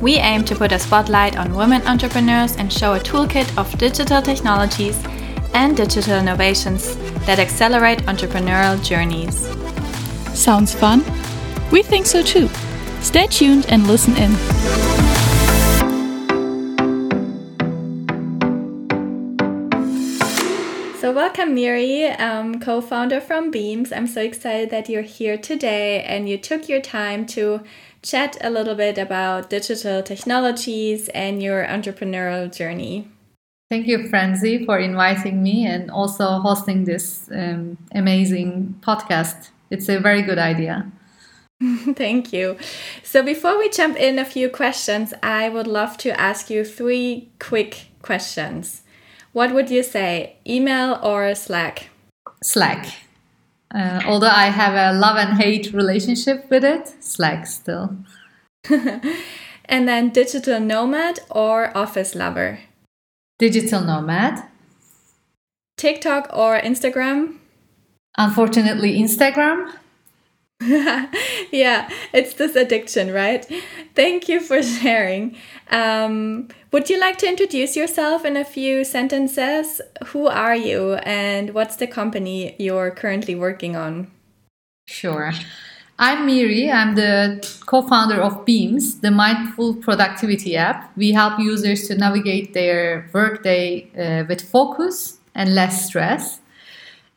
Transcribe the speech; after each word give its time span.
We 0.00 0.16
aim 0.16 0.44
to 0.44 0.54
put 0.54 0.72
a 0.72 0.78
spotlight 0.78 1.38
on 1.38 1.54
women 1.54 1.80
entrepreneurs 1.86 2.56
and 2.56 2.70
show 2.70 2.94
a 2.94 3.00
toolkit 3.00 3.56
of 3.56 3.78
digital 3.78 4.20
technologies 4.20 5.02
and 5.54 5.74
digital 5.74 6.18
innovations 6.18 6.96
that 7.24 7.38
accelerate 7.38 8.00
entrepreneurial 8.00 8.82
journeys. 8.84 9.48
Sounds 10.38 10.74
fun? 10.74 11.02
We 11.72 11.82
think 11.82 12.04
so 12.04 12.22
too. 12.22 12.48
Stay 13.00 13.26
tuned 13.26 13.66
and 13.70 13.86
listen 13.86 14.14
in. 14.18 14.34
So, 21.00 21.12
welcome, 21.12 21.54
Miri, 21.54 22.04
um, 22.06 22.60
co 22.60 22.80
founder 22.80 23.20
from 23.20 23.50
Beams. 23.50 23.92
I'm 23.92 24.06
so 24.06 24.20
excited 24.20 24.70
that 24.70 24.88
you're 24.88 25.02
here 25.02 25.38
today 25.38 26.02
and 26.02 26.28
you 26.28 26.36
took 26.36 26.68
your 26.68 26.80
time 26.80 27.24
to 27.26 27.62
chat 28.06 28.36
a 28.40 28.50
little 28.50 28.76
bit 28.76 28.98
about 28.98 29.50
digital 29.50 30.02
technologies 30.02 31.08
and 31.08 31.42
your 31.42 31.66
entrepreneurial 31.66 32.54
journey. 32.54 33.08
Thank 33.68 33.88
you, 33.88 34.08
Franzi, 34.08 34.64
for 34.64 34.78
inviting 34.78 35.42
me 35.42 35.66
and 35.66 35.90
also 35.90 36.38
hosting 36.38 36.84
this 36.84 37.28
um, 37.32 37.76
amazing 37.92 38.76
podcast. 38.80 39.50
It's 39.70 39.88
a 39.88 39.98
very 39.98 40.22
good 40.22 40.38
idea. 40.38 40.90
Thank 41.94 42.32
you. 42.32 42.58
So, 43.02 43.24
before 43.24 43.58
we 43.58 43.68
jump 43.70 43.96
in 43.96 44.20
a 44.20 44.24
few 44.24 44.50
questions, 44.50 45.12
I 45.22 45.48
would 45.48 45.66
love 45.66 45.96
to 45.98 46.20
ask 46.20 46.48
you 46.48 46.64
three 46.64 47.30
quick 47.40 47.88
questions. 48.02 48.82
What 49.32 49.52
would 49.52 49.68
you 49.70 49.82
say, 49.82 50.36
email 50.46 51.00
or 51.02 51.34
Slack? 51.34 51.88
Slack. 52.42 53.05
Uh, 53.74 54.00
although 54.06 54.28
I 54.28 54.46
have 54.46 54.74
a 54.74 54.98
love 54.98 55.16
and 55.16 55.36
hate 55.36 55.72
relationship 55.72 56.48
with 56.50 56.64
it, 56.64 57.02
Slack 57.02 57.46
still. 57.46 57.96
and 59.64 59.88
then 59.88 60.10
digital 60.10 60.60
nomad 60.60 61.20
or 61.30 61.76
office 61.76 62.14
lover? 62.14 62.60
Digital 63.38 63.82
nomad. 63.82 64.42
TikTok 65.76 66.30
or 66.32 66.58
Instagram? 66.58 67.38
Unfortunately, 68.16 68.98
Instagram. 68.98 69.72
yeah, 70.60 71.90
it's 72.14 72.34
this 72.34 72.56
addiction, 72.56 73.12
right? 73.12 73.46
Thank 73.94 74.28
you 74.28 74.40
for 74.40 74.62
sharing. 74.80 75.36
Um, 75.70 76.48
would 76.72 76.88
you 76.88 76.98
like 76.98 77.18
to 77.18 77.28
introduce 77.28 77.76
yourself 77.76 78.24
in 78.24 78.36
a 78.36 78.44
few 78.44 78.84
sentences? 78.84 79.82
Who 80.06 80.26
are 80.26 80.56
you 80.56 80.94
and 80.94 81.52
what's 81.52 81.76
the 81.76 81.86
company 81.86 82.56
you're 82.58 82.90
currently 82.90 83.34
working 83.34 83.76
on? 83.76 84.10
Sure. 84.86 85.32
I'm 85.98 86.26
Miri. 86.26 86.70
I'm 86.70 86.94
the 86.94 87.46
co 87.66 87.82
founder 87.82 88.20
of 88.20 88.44
Beams, 88.44 89.00
the 89.00 89.10
mindful 89.10 89.74
productivity 89.76 90.56
app. 90.56 90.94
We 90.96 91.12
help 91.12 91.38
users 91.38 91.88
to 91.88 91.96
navigate 91.96 92.54
their 92.54 93.08
workday 93.12 93.90
uh, 93.96 94.24
with 94.28 94.42
focus 94.42 95.18
and 95.34 95.54
less 95.54 95.86
stress. 95.86 96.40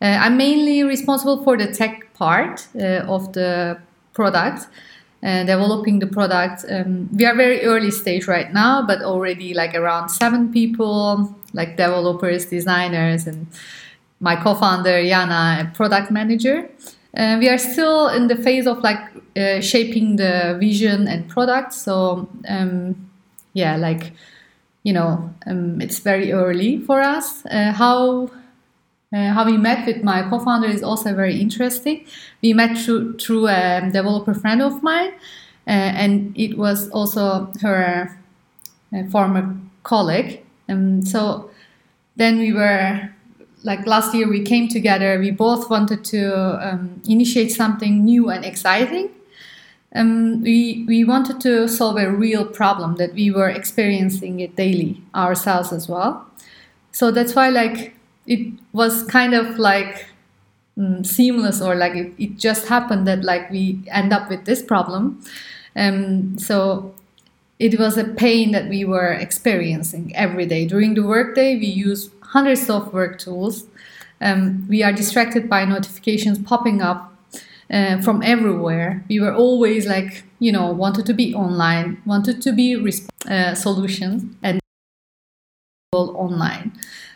Uh, 0.01 0.17
I'm 0.21 0.37
mainly 0.37 0.83
responsible 0.83 1.43
for 1.43 1.57
the 1.57 1.67
tech 1.73 2.08
part 2.19 2.67
uh, 2.75 3.15
of 3.15 3.33
the 3.33 3.79
product 4.13 4.67
and 5.21 5.47
developing 5.47 5.99
the 5.99 6.07
product. 6.07 6.65
Um, 6.69 7.09
we 7.13 7.25
are 7.25 7.35
very 7.35 7.63
early 7.63 7.91
stage 7.91 8.27
right 8.27 8.53
now, 8.53 8.85
but 8.85 9.01
already 9.01 9.53
like 9.53 9.73
around 9.73 10.09
seven 10.09 10.51
people, 10.51 11.35
like 11.53 11.77
developers, 11.77 12.45
designers, 12.45 13.27
and 13.27 13.47
my 14.19 14.35
co-founder 14.35 15.01
Yana, 15.01 15.61
a 15.61 15.71
product 15.73 16.11
manager. 16.11 16.69
Uh, 17.15 17.37
we 17.39 17.49
are 17.49 17.57
still 17.57 18.07
in 18.09 18.27
the 18.27 18.35
phase 18.35 18.67
of 18.67 18.79
like 18.79 18.99
uh, 19.35 19.59
shaping 19.61 20.17
the 20.17 20.57
vision 20.59 21.07
and 21.07 21.27
product. 21.27 21.73
So 21.73 22.29
um, 22.47 23.09
yeah, 23.53 23.77
like 23.77 24.13
you 24.83 24.93
know, 24.93 25.33
um, 25.45 25.81
it's 25.81 25.99
very 25.99 26.31
early 26.31 26.79
for 26.79 27.01
us. 27.01 27.45
Uh, 27.45 27.71
how 27.73 28.29
uh, 29.13 29.33
how 29.33 29.45
we 29.45 29.57
met 29.57 29.85
with 29.87 30.03
my 30.03 30.21
co-founder 30.29 30.67
is 30.67 30.83
also 30.83 31.15
very 31.15 31.39
interesting. 31.39 32.05
We 32.43 32.53
met 32.53 32.77
through, 32.77 33.17
through 33.17 33.47
a 33.47 33.89
developer 33.91 34.33
friend 34.33 34.61
of 34.61 34.83
mine, 34.83 35.11
uh, 35.67 35.71
and 35.71 36.37
it 36.37 36.57
was 36.57 36.89
also 36.91 37.51
her 37.61 38.19
uh, 38.93 39.03
former 39.11 39.55
colleague. 39.83 40.43
And 40.67 41.07
so 41.07 41.49
then 42.15 42.37
we 42.39 42.53
were 42.53 43.09
like 43.63 43.85
last 43.85 44.13
year 44.13 44.29
we 44.29 44.43
came 44.43 44.67
together. 44.67 45.19
We 45.19 45.31
both 45.31 45.69
wanted 45.69 46.03
to 46.05 46.67
um, 46.67 47.01
initiate 47.07 47.51
something 47.51 48.05
new 48.05 48.29
and 48.29 48.45
exciting. 48.45 49.09
Um, 49.95 50.43
we 50.43 50.85
we 50.87 51.03
wanted 51.03 51.41
to 51.41 51.67
solve 51.67 51.97
a 51.97 52.11
real 52.11 52.45
problem 52.45 52.97
that 52.97 53.13
we 53.15 53.31
were 53.31 53.49
experiencing 53.49 54.39
it 54.39 54.55
daily 54.55 55.01
ourselves 55.15 55.73
as 55.73 55.89
well. 55.89 56.27
So 56.91 57.09
that's 57.11 57.33
why 57.33 57.49
like 57.49 57.95
it 58.29 58.53
was 58.71 59.03
kind 59.03 59.33
of 59.33 59.57
like 59.57 60.05
mm, 60.77 61.05
seamless 61.05 61.61
or 61.61 61.75
like 61.75 61.95
it, 61.95 62.13
it, 62.17 62.37
just 62.37 62.67
happened 62.67 63.07
that 63.07 63.23
like 63.23 63.49
we 63.49 63.79
end 63.91 64.13
up 64.13 64.29
with 64.29 64.45
this 64.45 64.61
problem. 64.61 65.21
Um, 65.75 66.37
so 66.37 66.93
it 67.57 67.79
was 67.79 67.97
a 67.97 68.05
pain 68.05 68.51
that 68.51 68.69
we 68.69 68.85
were 68.85 69.11
experiencing 69.11 70.15
every 70.15 70.45
day. 70.45 70.65
During 70.67 70.93
the 70.93 71.03
workday 71.03 71.57
we 71.57 71.65
use 71.65 72.11
hundreds 72.21 72.69
of 72.69 72.93
work 72.93 73.17
tools. 73.17 73.65
Um, 74.21 74.67
we 74.69 74.83
are 74.83 74.93
distracted 74.93 75.49
by 75.49 75.65
notifications 75.65 76.37
popping 76.37 76.81
up 76.81 77.11
uh, 77.71 77.99
from 78.01 78.21
everywhere. 78.21 79.03
We 79.09 79.19
were 79.19 79.33
always 79.33 79.87
like 79.87 80.23
you 80.37 80.51
know 80.51 80.71
wanted 80.71 81.05
to 81.07 81.13
be 81.13 81.33
online 81.33 82.01
wanted 82.05 82.41
to 82.43 82.53
be 82.53 82.75
resp- 82.75 83.09
uh, 83.29 83.55
solutions 83.55 84.23
and 84.43 84.59
online 85.93 86.71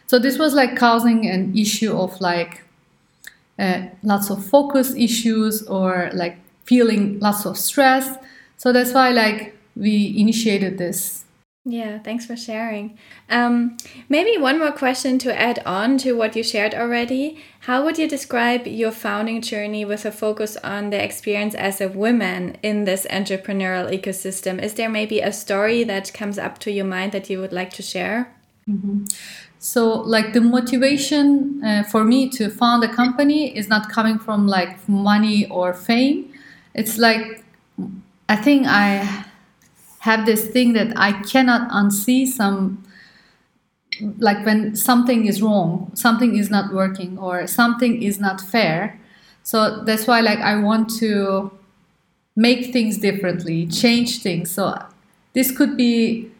so 0.07 0.19
this 0.19 0.37
was 0.37 0.53
like 0.53 0.75
causing 0.75 1.27
an 1.27 1.57
issue 1.57 1.95
of 1.97 2.19
like 2.21 2.63
uh, 3.59 3.83
lots 4.01 4.29
of 4.29 4.45
focus 4.45 4.93
issues 4.95 5.63
or 5.67 6.09
like 6.13 6.37
feeling 6.65 7.19
lots 7.19 7.45
of 7.45 7.57
stress. 7.57 8.17
So 8.57 8.71
that's 8.71 8.93
why 8.93 9.09
like 9.11 9.55
we 9.75 10.13
initiated 10.17 10.77
this. 10.77 11.23
Yeah, 11.65 11.99
thanks 11.99 12.25
for 12.25 12.35
sharing. 12.35 12.97
Um, 13.29 13.77
maybe 14.09 14.37
one 14.37 14.59
more 14.59 14.73
question 14.73 15.17
to 15.19 15.39
add 15.39 15.59
on 15.65 15.97
to 15.99 16.11
what 16.11 16.35
you 16.35 16.43
shared 16.43 16.75
already. 16.75 17.41
How 17.61 17.85
would 17.85 17.97
you 17.97 18.05
describe 18.05 18.67
your 18.67 18.91
founding 18.91 19.41
journey 19.41 19.85
with 19.85 20.03
a 20.03 20.11
focus 20.11 20.57
on 20.57 20.89
the 20.89 21.01
experience 21.01 21.55
as 21.55 21.79
a 21.79 21.87
woman 21.87 22.57
in 22.61 22.83
this 22.83 23.07
entrepreneurial 23.09 23.89
ecosystem? 23.97 24.61
Is 24.61 24.73
there 24.73 24.89
maybe 24.89 25.21
a 25.21 25.31
story 25.31 25.85
that 25.85 26.13
comes 26.13 26.37
up 26.37 26.59
to 26.59 26.71
your 26.71 26.85
mind 26.85 27.13
that 27.13 27.29
you 27.29 27.39
would 27.39 27.53
like 27.53 27.71
to 27.75 27.81
share? 27.81 28.33
Mm 28.67 28.81
-hmm. 28.81 29.05
So, 29.63 30.01
like 30.01 30.33
the 30.33 30.41
motivation 30.41 31.63
uh, 31.63 31.83
for 31.83 32.03
me 32.03 32.27
to 32.31 32.49
found 32.49 32.83
a 32.83 32.93
company 32.93 33.57
is 33.57 33.69
not 33.69 33.89
coming 33.89 34.19
from 34.19 34.45
like 34.45 34.89
money 34.89 35.47
or 35.49 35.73
fame. 35.73 36.33
It's 36.75 36.97
like 36.97 37.45
I 38.27 38.35
think 38.35 38.67
I 38.67 39.25
have 39.99 40.25
this 40.25 40.47
thing 40.47 40.73
that 40.73 40.91
I 40.97 41.13
cannot 41.23 41.69
unsee 41.71 42.27
some 42.27 42.83
like 44.17 44.45
when 44.45 44.75
something 44.75 45.25
is 45.25 45.41
wrong, 45.41 45.91
something 45.93 46.35
is 46.35 46.49
not 46.49 46.73
working, 46.73 47.17
or 47.17 47.47
something 47.47 48.01
is 48.01 48.19
not 48.19 48.41
fair. 48.41 48.99
So 49.43 49.83
that's 49.83 50.07
why 50.07 50.21
like 50.21 50.39
I 50.39 50.57
want 50.57 50.89
to 50.99 51.51
make 52.35 52.73
things 52.73 52.97
differently, 52.97 53.67
change 53.67 54.21
things. 54.21 54.51
So 54.51 54.83
this 55.33 55.55
could 55.55 55.77
be 55.77 56.31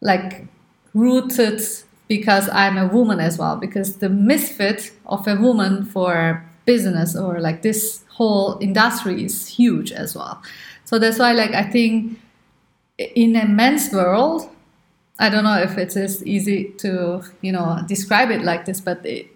like 0.00 0.46
rooted 0.94 1.62
because 2.08 2.48
I'm 2.50 2.76
a 2.76 2.86
woman 2.86 3.20
as 3.20 3.38
well. 3.38 3.56
Because 3.56 3.98
the 3.98 4.08
misfit 4.08 4.92
of 5.06 5.26
a 5.26 5.36
woman 5.36 5.84
for 5.84 6.44
business 6.64 7.16
or 7.16 7.40
like 7.40 7.62
this 7.62 8.04
whole 8.08 8.58
industry 8.60 9.24
is 9.24 9.46
huge 9.46 9.92
as 9.92 10.14
well. 10.14 10.42
So 10.84 10.98
that's 10.98 11.18
why, 11.18 11.32
like, 11.32 11.52
I 11.52 11.62
think 11.62 12.18
in 12.98 13.36
a 13.36 13.46
men's 13.46 13.92
world, 13.92 14.48
I 15.18 15.28
don't 15.28 15.44
know 15.44 15.58
if 15.58 15.78
it 15.78 15.96
is 15.96 16.24
easy 16.26 16.74
to 16.78 17.22
you 17.40 17.52
know 17.52 17.80
describe 17.86 18.30
it 18.30 18.42
like 18.42 18.64
this, 18.64 18.80
but 18.80 19.04
it, 19.06 19.28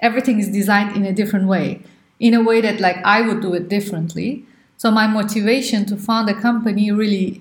everything 0.00 0.38
is 0.38 0.48
designed 0.48 0.96
in 0.96 1.04
a 1.04 1.12
different 1.12 1.46
way, 1.46 1.82
in 2.18 2.34
a 2.34 2.42
way 2.42 2.60
that 2.60 2.80
like 2.80 2.96
I 3.04 3.22
would 3.22 3.40
do 3.40 3.54
it 3.54 3.68
differently. 3.68 4.44
So 4.76 4.90
my 4.90 5.06
motivation 5.06 5.86
to 5.86 5.96
found 5.96 6.28
a 6.28 6.34
company 6.34 6.90
really 6.90 7.40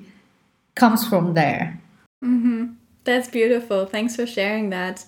comes 0.76 1.06
from 1.08 1.34
there. 1.34 1.82
Mm-hmm. 2.24 2.74
That's 3.04 3.30
beautiful. 3.30 3.86
Thanks 3.86 4.16
for 4.16 4.26
sharing 4.26 4.70
that. 4.70 5.06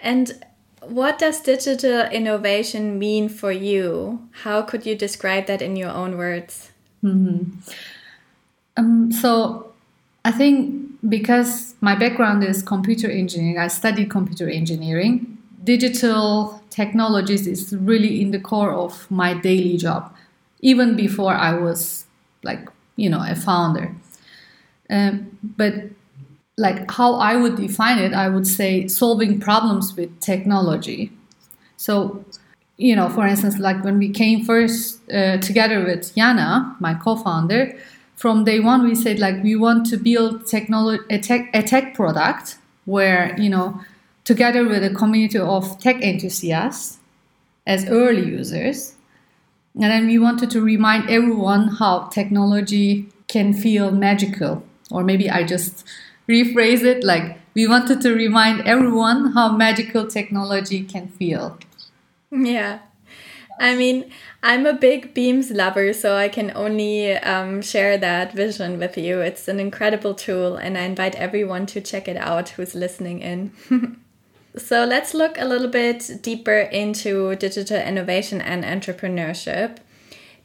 And 0.00 0.44
what 0.82 1.18
does 1.18 1.40
digital 1.40 2.02
innovation 2.06 2.98
mean 2.98 3.28
for 3.28 3.52
you? 3.52 4.28
How 4.42 4.62
could 4.62 4.86
you 4.86 4.96
describe 4.96 5.46
that 5.46 5.62
in 5.62 5.76
your 5.76 5.90
own 5.90 6.16
words? 6.16 6.72
Mm-hmm. 7.04 7.60
Um, 8.76 9.12
so, 9.12 9.72
I 10.24 10.32
think 10.32 10.98
because 11.08 11.74
my 11.80 11.94
background 11.94 12.44
is 12.44 12.62
computer 12.62 13.10
engineering, 13.10 13.58
I 13.58 13.68
studied 13.68 14.10
computer 14.10 14.48
engineering. 14.48 15.38
Digital 15.64 16.62
technologies 16.70 17.46
is 17.46 17.74
really 17.74 18.20
in 18.20 18.30
the 18.30 18.40
core 18.40 18.72
of 18.72 19.10
my 19.10 19.34
daily 19.34 19.76
job, 19.76 20.14
even 20.60 20.96
before 20.96 21.34
I 21.34 21.54
was 21.54 22.06
like, 22.42 22.68
you 22.96 23.08
know, 23.08 23.22
a 23.26 23.34
founder. 23.34 23.94
Um, 24.88 25.38
but 25.42 25.74
like 26.60 26.90
how 26.90 27.14
I 27.14 27.36
would 27.36 27.56
define 27.56 27.98
it, 27.98 28.12
I 28.12 28.28
would 28.28 28.46
say 28.46 28.86
solving 28.86 29.40
problems 29.40 29.96
with 29.96 30.20
technology. 30.20 31.10
So, 31.76 32.24
you 32.76 32.94
know, 32.94 33.08
for 33.08 33.26
instance, 33.26 33.58
like 33.58 33.82
when 33.82 33.98
we 33.98 34.10
came 34.10 34.44
first 34.44 35.00
uh, 35.10 35.38
together 35.38 35.82
with 35.84 36.14
Yana, 36.14 36.78
my 36.80 36.94
co-founder, 36.94 37.74
from 38.20 38.44
day 38.44 38.60
one 38.60 38.84
we 38.84 38.94
said 38.94 39.18
like 39.18 39.42
we 39.42 39.56
want 39.56 39.86
to 39.86 39.96
build 39.96 40.46
technology 40.46 41.02
a 41.08 41.18
tech, 41.18 41.48
a 41.54 41.62
tech 41.62 41.94
product 41.94 42.58
where 42.84 43.34
you 43.40 43.48
know 43.48 43.80
together 44.24 44.68
with 44.68 44.84
a 44.84 44.90
community 44.90 45.38
of 45.38 45.80
tech 45.80 45.96
enthusiasts 46.02 46.98
as 47.66 47.88
early 47.88 48.26
users 48.26 48.94
and 49.74 49.84
then 49.84 50.06
we 50.06 50.18
wanted 50.18 50.50
to 50.50 50.60
remind 50.60 51.08
everyone 51.08 51.68
how 51.68 52.00
technology 52.08 53.08
can 53.26 53.54
feel 53.54 53.90
magical 53.90 54.62
or 54.90 55.02
maybe 55.02 55.30
i 55.30 55.42
just 55.42 55.82
rephrase 56.30 56.84
it 56.84 57.02
like 57.04 57.38
we 57.54 57.66
wanted 57.66 58.00
to 58.02 58.14
remind 58.14 58.66
everyone 58.66 59.32
how 59.32 59.56
magical 59.56 60.06
technology 60.06 60.82
can 60.84 61.08
feel. 61.08 61.58
Yeah. 62.30 62.78
I 63.58 63.74
mean, 63.74 64.10
I'm 64.42 64.64
a 64.64 64.72
big 64.72 65.12
Beams 65.12 65.50
lover, 65.50 65.92
so 65.92 66.16
I 66.16 66.28
can 66.28 66.50
only 66.54 67.12
um, 67.12 67.60
share 67.60 67.98
that 67.98 68.32
vision 68.32 68.78
with 68.78 68.96
you. 68.96 69.20
It's 69.20 69.48
an 69.48 69.60
incredible 69.60 70.14
tool, 70.14 70.56
and 70.56 70.78
I 70.78 70.82
invite 70.82 71.14
everyone 71.16 71.66
to 71.66 71.80
check 71.80 72.08
it 72.08 72.16
out 72.16 72.50
who's 72.50 72.74
listening 72.74 73.20
in. 73.20 73.52
so, 74.56 74.86
let's 74.86 75.12
look 75.12 75.36
a 75.36 75.44
little 75.44 75.68
bit 75.68 76.22
deeper 76.22 76.60
into 76.60 77.36
digital 77.36 77.76
innovation 77.76 78.40
and 78.40 78.64
entrepreneurship. 78.64 79.76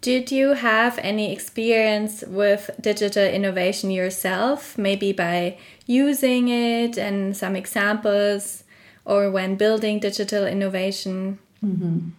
Did 0.05 0.31
you 0.31 0.53
have 0.53 0.99
any 1.01 1.33
experience 1.33 2.23
with 2.27 2.69
digital 2.79 3.23
innovation 3.25 3.89
yourself, 3.89 4.77
maybe 4.77 5.11
by 5.13 5.57
using 5.87 6.47
it 6.47 6.95
and 6.95 7.35
some 7.35 7.55
examples, 7.55 8.65
or 9.03 9.31
when 9.31 9.55
building 9.55 9.99
digital 9.99 10.45
innovation? 10.45 11.39
Mm-hmm. 11.63 12.09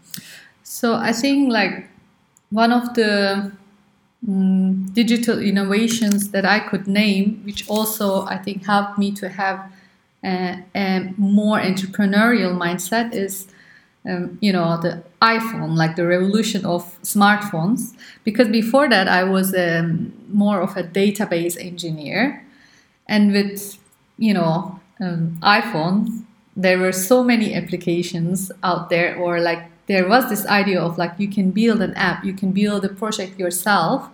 So 0.64 0.96
I 0.96 1.12
think 1.12 1.52
like 1.52 1.88
one 2.50 2.72
of 2.72 2.94
the 2.94 3.52
um, 4.26 4.86
digital 4.92 5.38
innovations 5.38 6.30
that 6.30 6.44
I 6.44 6.58
could 6.58 6.88
name, 6.88 7.40
which 7.44 7.68
also 7.68 8.26
I 8.26 8.38
think 8.38 8.66
helped 8.66 8.98
me 8.98 9.12
to 9.12 9.28
have 9.28 9.72
a, 10.24 10.58
a 10.74 11.14
more 11.16 11.60
entrepreneurial 11.60 12.58
mindset, 12.58 13.14
is 13.14 13.46
um, 14.08 14.38
you 14.40 14.52
know 14.52 14.80
the 14.80 15.02
iphone 15.22 15.76
like 15.76 15.96
the 15.96 16.06
revolution 16.06 16.64
of 16.64 16.82
smartphones. 17.02 17.94
Because 18.24 18.48
before 18.48 18.88
that 18.88 19.08
i 19.08 19.24
was 19.24 19.54
um, 19.54 20.12
more 20.28 20.60
of 20.60 20.76
a 20.76 20.84
database 20.84 21.56
engineer. 21.58 22.42
And 23.08 23.32
with 23.32 23.78
you 24.18 24.34
know 24.34 24.80
um, 25.00 25.38
iphone 25.42 26.24
there 26.56 26.78
were 26.78 26.92
so 26.92 27.22
many 27.22 27.54
applications 27.54 28.50
out 28.62 28.88
there 28.88 29.14
or 29.16 29.40
like 29.40 29.62
there 29.86 30.08
was 30.08 30.28
this 30.30 30.46
idea 30.46 30.80
of 30.80 30.96
like 30.98 31.12
you 31.18 31.28
can 31.28 31.50
build 31.50 31.82
an 31.82 31.94
app 31.94 32.24
you 32.24 32.32
can 32.32 32.50
build 32.50 32.84
a 32.84 32.88
project 32.88 33.38
yourself 33.38 34.08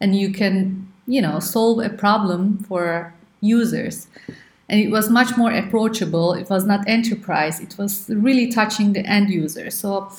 and 0.00 0.14
you 0.14 0.30
can 0.30 0.86
you 1.06 1.22
know 1.22 1.40
solve 1.40 1.80
a 1.80 1.88
problem 1.88 2.58
for 2.68 3.12
users 3.40 4.06
and 4.68 4.80
it 4.80 4.90
was 4.90 5.08
much 5.08 5.36
more 5.36 5.50
approachable. 5.50 6.34
It 6.34 6.50
was 6.50 6.64
not 6.66 6.86
enterprise. 6.86 7.60
It 7.60 7.76
was 7.78 8.08
really 8.10 8.48
touching 8.48 8.92
the 8.92 9.04
end 9.06 9.30
user. 9.30 9.70
So 9.70 10.10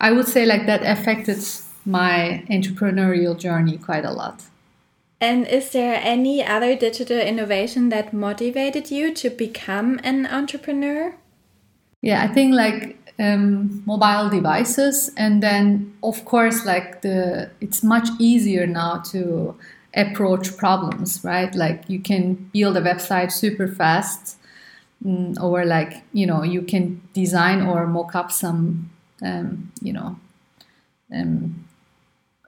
i 0.00 0.10
would 0.10 0.26
say 0.26 0.44
like 0.44 0.66
that 0.66 0.82
affected 0.82 1.38
my 1.84 2.44
entrepreneurial 2.50 3.38
journey 3.38 3.78
quite 3.78 4.04
a 4.04 4.12
lot. 4.12 4.42
And 5.20 5.46
is 5.46 5.70
there 5.70 6.00
any 6.02 6.44
other 6.44 6.74
digital 6.74 7.18
innovation 7.18 7.90
that 7.90 8.12
motivated 8.12 8.90
you 8.90 9.14
to 9.14 9.30
become 9.30 10.00
an 10.02 10.26
entrepreneur? 10.26 11.14
Yeah 12.00 12.22
i 12.22 12.28
think 12.28 12.54
like 12.54 12.98
um, 13.18 13.82
mobile 13.86 14.28
devices 14.28 15.12
and 15.16 15.42
then 15.42 15.92
of 16.02 16.24
course 16.24 16.64
like 16.64 17.02
the 17.02 17.50
it's 17.60 17.82
much 17.82 18.08
easier 18.18 18.66
now 18.66 18.98
to 19.12 19.54
approach 19.94 20.56
problems, 20.56 21.22
right? 21.24 21.54
Like 21.54 21.88
you 21.88 22.00
can 22.00 22.34
build 22.52 22.76
a 22.76 22.80
website 22.80 23.32
super 23.32 23.68
fast, 23.68 24.36
mm, 25.04 25.40
or 25.40 25.64
like 25.64 26.02
you 26.12 26.26
know 26.26 26.42
you 26.42 26.62
can 26.62 27.00
design 27.12 27.62
or 27.62 27.86
mock 27.86 28.14
up 28.14 28.32
some, 28.32 28.90
um, 29.22 29.72
you 29.80 29.92
know, 29.92 30.16
um, 31.14 31.64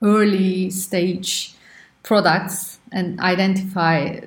early 0.03 0.71
stage 0.71 1.55
products 2.03 2.79
and 2.93 3.19
identify 3.21 4.21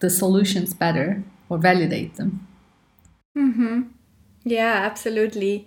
the 0.00 0.10
solutions 0.10 0.74
better 0.74 1.22
or 1.48 1.58
validate 1.58 2.16
them. 2.16 2.46
Mm-hmm. 3.36 3.82
Yeah, 4.44 4.80
absolutely. 4.82 5.66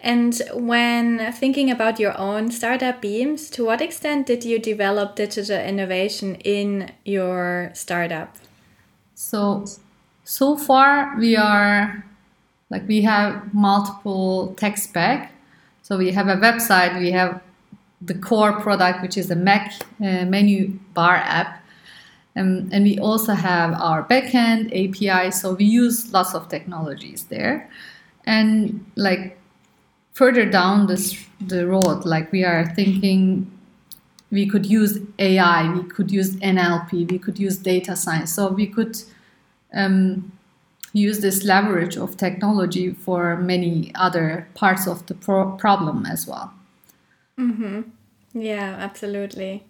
And 0.00 0.40
when 0.52 1.32
thinking 1.32 1.70
about 1.70 1.98
your 1.98 2.16
own 2.18 2.50
startup 2.50 3.00
Beams, 3.00 3.48
to 3.50 3.64
what 3.64 3.80
extent 3.80 4.26
did 4.26 4.44
you 4.44 4.58
develop 4.58 5.16
digital 5.16 5.58
innovation 5.58 6.36
in 6.36 6.92
your 7.04 7.70
startup? 7.74 8.36
So, 9.14 9.64
so 10.24 10.56
far 10.56 11.16
we 11.18 11.36
are 11.36 12.04
like 12.70 12.86
we 12.86 13.02
have 13.02 13.54
multiple 13.54 14.54
tech 14.56 14.76
spec. 14.76 15.32
So 15.82 15.96
we 15.96 16.10
have 16.12 16.28
a 16.28 16.36
website, 16.36 16.98
we 16.98 17.12
have 17.12 17.40
the 18.02 18.14
core 18.14 18.60
product, 18.60 19.02
which 19.02 19.16
is 19.16 19.28
the 19.28 19.36
Mac 19.36 19.72
uh, 20.00 20.24
menu 20.24 20.78
bar 20.94 21.16
app. 21.16 21.62
Um, 22.36 22.68
and 22.70 22.84
we 22.84 22.98
also 22.98 23.32
have 23.32 23.72
our 23.80 24.06
backend 24.06 24.68
API. 24.72 25.30
So 25.30 25.54
we 25.54 25.64
use 25.64 26.12
lots 26.12 26.34
of 26.34 26.48
technologies 26.48 27.24
there. 27.24 27.70
And 28.26 28.84
like 28.96 29.38
further 30.16 30.46
down 30.46 30.86
this 30.86 31.26
the 31.40 31.66
road 31.66 32.06
like 32.06 32.32
we 32.32 32.42
are 32.42 32.64
thinking 32.74 33.46
we 34.30 34.48
could 34.48 34.64
use 34.64 34.98
ai 35.18 35.70
we 35.74 35.82
could 35.90 36.10
use 36.10 36.36
nlp 36.36 36.90
we 37.10 37.18
could 37.18 37.38
use 37.38 37.58
data 37.58 37.94
science. 37.94 38.32
So 38.32 38.48
we 38.48 38.66
could 38.66 38.96
um, 39.74 40.32
use 40.94 41.20
this 41.20 41.44
leverage 41.44 41.96
of 41.98 42.16
technology 42.16 42.94
for 42.94 43.36
many 43.36 43.92
other 43.94 44.48
parts 44.54 44.86
of 44.86 45.04
the 45.06 45.14
pro- 45.14 45.52
problem 45.52 46.06
as 46.06 46.26
well. 46.26 46.50
Mm-hmm. 47.38 47.82
yeah 48.32 48.76
absolutely. 48.78 49.64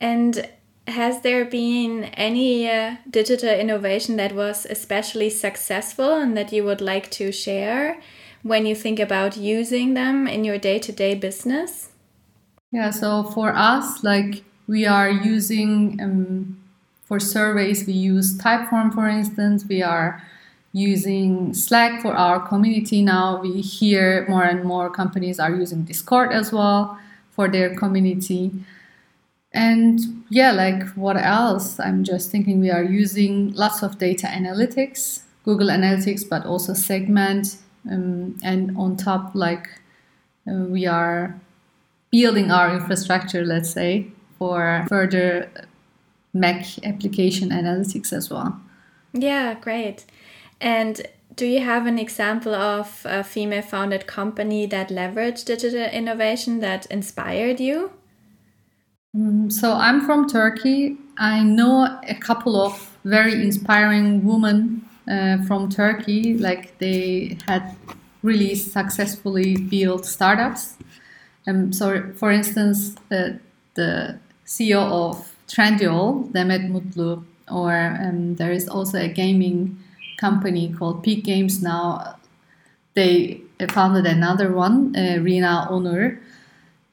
And 0.00 0.48
has 0.88 1.20
there 1.20 1.44
been 1.44 2.04
any 2.28 2.70
uh, 2.70 2.96
digital 3.08 3.50
innovation 3.50 4.16
that 4.16 4.32
was 4.34 4.66
especially 4.66 5.28
successful 5.28 6.14
and 6.14 6.34
that 6.38 6.52
you 6.52 6.64
would 6.64 6.80
like 6.80 7.10
to 7.10 7.30
share 7.30 8.00
when 8.42 8.66
you 8.66 8.74
think 8.74 8.98
about 8.98 9.36
using 9.36 9.94
them 9.94 10.26
in 10.26 10.44
your 10.44 10.58
day 10.58 10.78
to 10.80 10.92
day 10.92 11.14
business? 11.14 11.90
Yeah, 12.70 12.90
so 12.90 13.22
for 13.22 13.54
us, 13.54 14.02
like 14.02 14.44
we 14.66 14.86
are 14.86 15.10
using 15.10 16.00
um, 16.00 16.58
for 17.04 17.20
surveys, 17.20 17.86
we 17.86 17.92
use 17.92 18.38
Typeform, 18.38 18.94
for 18.94 19.08
instance. 19.08 19.66
We 19.68 19.82
are 19.82 20.22
using 20.72 21.52
Slack 21.52 22.00
for 22.00 22.14
our 22.14 22.40
community 22.48 23.02
now. 23.02 23.40
We 23.40 23.60
hear 23.60 24.26
more 24.28 24.44
and 24.44 24.64
more 24.64 24.90
companies 24.90 25.38
are 25.38 25.54
using 25.54 25.82
Discord 25.82 26.32
as 26.32 26.52
well 26.52 26.98
for 27.30 27.48
their 27.48 27.76
community. 27.76 28.52
And 29.52 30.24
yeah, 30.30 30.52
like 30.52 30.88
what 30.94 31.18
else? 31.18 31.78
I'm 31.78 32.04
just 32.04 32.30
thinking 32.30 32.60
we 32.60 32.70
are 32.70 32.82
using 32.82 33.52
lots 33.52 33.82
of 33.82 33.98
data 33.98 34.26
analytics, 34.26 35.20
Google 35.44 35.68
Analytics, 35.68 36.26
but 36.26 36.46
also 36.46 36.72
Segment 36.72 37.58
um, 37.90 38.36
and 38.42 38.76
on 38.76 38.96
top 38.96 39.34
like 39.34 39.68
uh, 40.48 40.64
we 40.64 40.86
are 40.86 41.38
building 42.10 42.50
our 42.50 42.74
infrastructure 42.74 43.44
let's 43.44 43.70
say 43.70 44.06
for 44.38 44.84
further 44.88 45.50
mac 46.34 46.64
application 46.84 47.50
analytics 47.50 48.12
as 48.12 48.30
well. 48.30 48.60
Yeah 49.12 49.54
great. 49.54 50.04
And 50.60 51.02
do 51.34 51.46
you 51.46 51.60
have 51.60 51.86
an 51.86 51.98
example 51.98 52.54
of 52.54 53.02
a 53.04 53.24
female 53.24 53.62
founded 53.62 54.06
company 54.06 54.66
that 54.66 54.88
leveraged 54.88 55.46
digital 55.46 55.84
innovation 55.84 56.60
that 56.60 56.86
inspired 56.86 57.60
you? 57.60 57.92
Um, 59.14 59.50
so 59.50 59.72
i'm 59.72 60.00
from 60.06 60.28
turkey. 60.28 60.96
I 61.18 61.42
know 61.42 62.00
a 62.08 62.14
couple 62.14 62.56
of 62.56 62.96
very 63.04 63.34
inspiring 63.34 64.24
women 64.24 64.81
uh, 65.10 65.42
from 65.44 65.68
Turkey. 65.68 66.34
Like 66.34 66.78
they 66.78 67.38
had 67.46 67.76
really 68.22 68.54
successfully 68.54 69.56
built 69.56 70.06
startups. 70.06 70.76
Um, 71.46 71.72
so, 71.72 72.12
for 72.14 72.30
instance, 72.30 72.94
uh, 73.10 73.30
the 73.74 74.18
CEO 74.46 74.80
of 74.80 75.34
Trendyol, 75.48 76.30
Demet 76.32 76.70
Mutlu, 76.70 77.24
or 77.50 77.98
um, 78.00 78.36
there 78.36 78.52
is 78.52 78.68
also 78.68 78.98
a 78.98 79.08
gaming 79.08 79.78
company 80.18 80.72
called 80.72 81.02
Peak 81.02 81.24
Games 81.24 81.62
now. 81.62 82.16
They 82.94 83.40
founded 83.70 84.06
another 84.06 84.52
one, 84.52 84.94
uh, 84.96 85.18
Rina 85.20 85.66
Onur. 85.70 86.18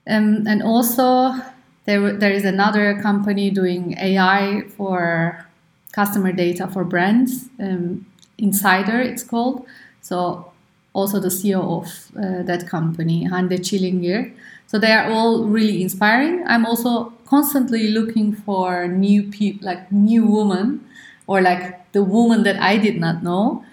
Um, 0.07 0.47
and 0.47 0.63
also, 0.63 1.33
there, 1.85 2.13
there 2.13 2.31
is 2.31 2.45
another 2.45 2.99
company 3.01 3.51
doing 3.51 3.95
AI 3.99 4.63
for 4.75 5.48
customer 5.99 6.31
data 6.31 6.65
for 6.73 6.83
brands, 6.93 7.31
um, 7.59 8.05
Insider, 8.37 8.99
it's 9.01 9.25
called. 9.33 9.65
So, 10.01 10.17
also 10.93 11.19
the 11.19 11.33
CEO 11.37 11.61
of 11.79 11.87
uh, 12.15 12.43
that 12.49 12.61
company, 12.75 13.19
Hande 13.25 13.57
Çilingir. 13.67 14.31
So, 14.67 14.79
they 14.79 14.93
are 14.97 15.11
all 15.11 15.33
really 15.55 15.83
inspiring. 15.83 16.35
I'm 16.47 16.65
also 16.65 16.91
constantly 17.25 17.89
looking 17.97 18.29
for 18.45 18.87
new 18.87 19.23
people, 19.23 19.67
like 19.69 19.91
new 19.91 20.23
women, 20.25 20.67
or 21.27 21.41
like 21.41 21.91
the 21.91 22.03
woman 22.03 22.43
that 22.43 22.57
I 22.61 22.77
did 22.77 22.97
not 23.05 23.21
know, 23.21 23.65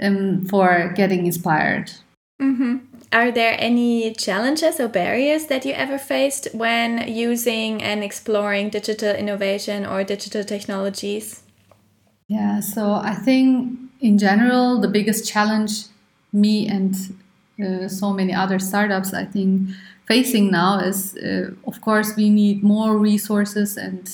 um, 0.00 0.46
for 0.46 0.92
getting 0.96 1.26
inspired. 1.26 1.92
Mm-hmm. 2.40 2.74
Are 3.12 3.30
there 3.30 3.56
any 3.58 4.12
challenges 4.14 4.80
or 4.80 4.88
barriers 4.88 5.46
that 5.46 5.64
you 5.64 5.72
ever 5.72 5.98
faced 5.98 6.48
when 6.52 7.08
using 7.08 7.82
and 7.82 8.02
exploring 8.02 8.70
digital 8.70 9.14
innovation 9.14 9.86
or 9.86 10.04
digital 10.04 10.44
technologies? 10.44 11.42
Yeah, 12.28 12.60
so 12.60 12.94
I 12.94 13.14
think 13.14 13.78
in 14.00 14.18
general, 14.18 14.80
the 14.80 14.88
biggest 14.88 15.28
challenge 15.28 15.84
me 16.32 16.66
and 16.66 16.94
uh, 17.64 17.88
so 17.88 18.12
many 18.12 18.34
other 18.34 18.58
startups, 18.58 19.14
I 19.14 19.24
think, 19.24 19.70
facing 20.06 20.50
now 20.50 20.78
is, 20.80 21.16
uh, 21.16 21.52
of 21.66 21.80
course, 21.80 22.16
we 22.16 22.30
need 22.30 22.62
more 22.62 22.98
resources 22.98 23.76
and 23.76 24.10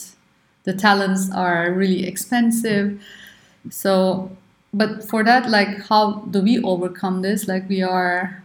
the 0.64 0.74
talents 0.74 1.30
are 1.32 1.72
really 1.72 2.06
expensive. 2.06 3.02
So 3.70 4.36
but 4.72 5.02
for 5.04 5.24
that 5.24 5.48
like 5.50 5.86
how 5.88 6.20
do 6.30 6.40
we 6.40 6.62
overcome 6.62 7.22
this 7.22 7.48
like 7.48 7.68
we 7.68 7.82
are 7.82 8.42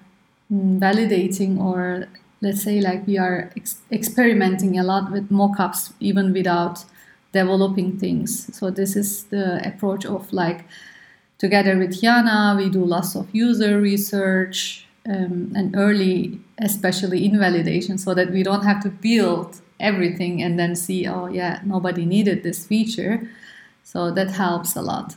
validating 0.52 1.60
or 1.60 2.08
let's 2.42 2.62
say 2.62 2.80
like 2.82 3.06
we 3.08 3.18
are 3.18 3.52
ex- 3.58 3.82
experimenting 3.92 4.78
a 4.78 4.84
lot 4.84 5.12
with 5.12 5.32
mock-ups 5.32 5.94
even 6.00 6.34
without 6.34 6.86
developing 7.32 7.98
things. 7.98 8.56
So 8.56 8.70
this 8.70 8.96
is 8.96 9.26
the 9.26 9.66
approach 9.68 10.06
of 10.06 10.32
like 10.32 10.66
together 11.38 11.78
with 11.78 12.02
Yana 12.02 12.56
we 12.56 12.70
do 12.70 12.84
lots 12.86 13.16
of 13.16 13.28
user 13.34 13.82
research 13.82 14.86
um, 15.08 15.52
and 15.56 15.76
early 15.76 16.40
especially 16.60 17.26
invalidation 17.26 17.98
so 17.98 18.14
that 18.14 18.32
we 18.32 18.42
don't 18.44 18.64
have 18.64 18.82
to 18.84 18.90
build 18.90 19.62
everything 19.80 20.42
and 20.42 20.58
then 20.58 20.76
see 20.76 21.06
oh 21.08 21.28
yeah 21.28 21.60
nobody 21.66 22.06
needed 22.06 22.44
this 22.44 22.66
feature. 22.66 23.30
So 23.84 24.12
that 24.12 24.32
helps 24.32 24.76
a 24.76 24.82
lot 24.82 25.16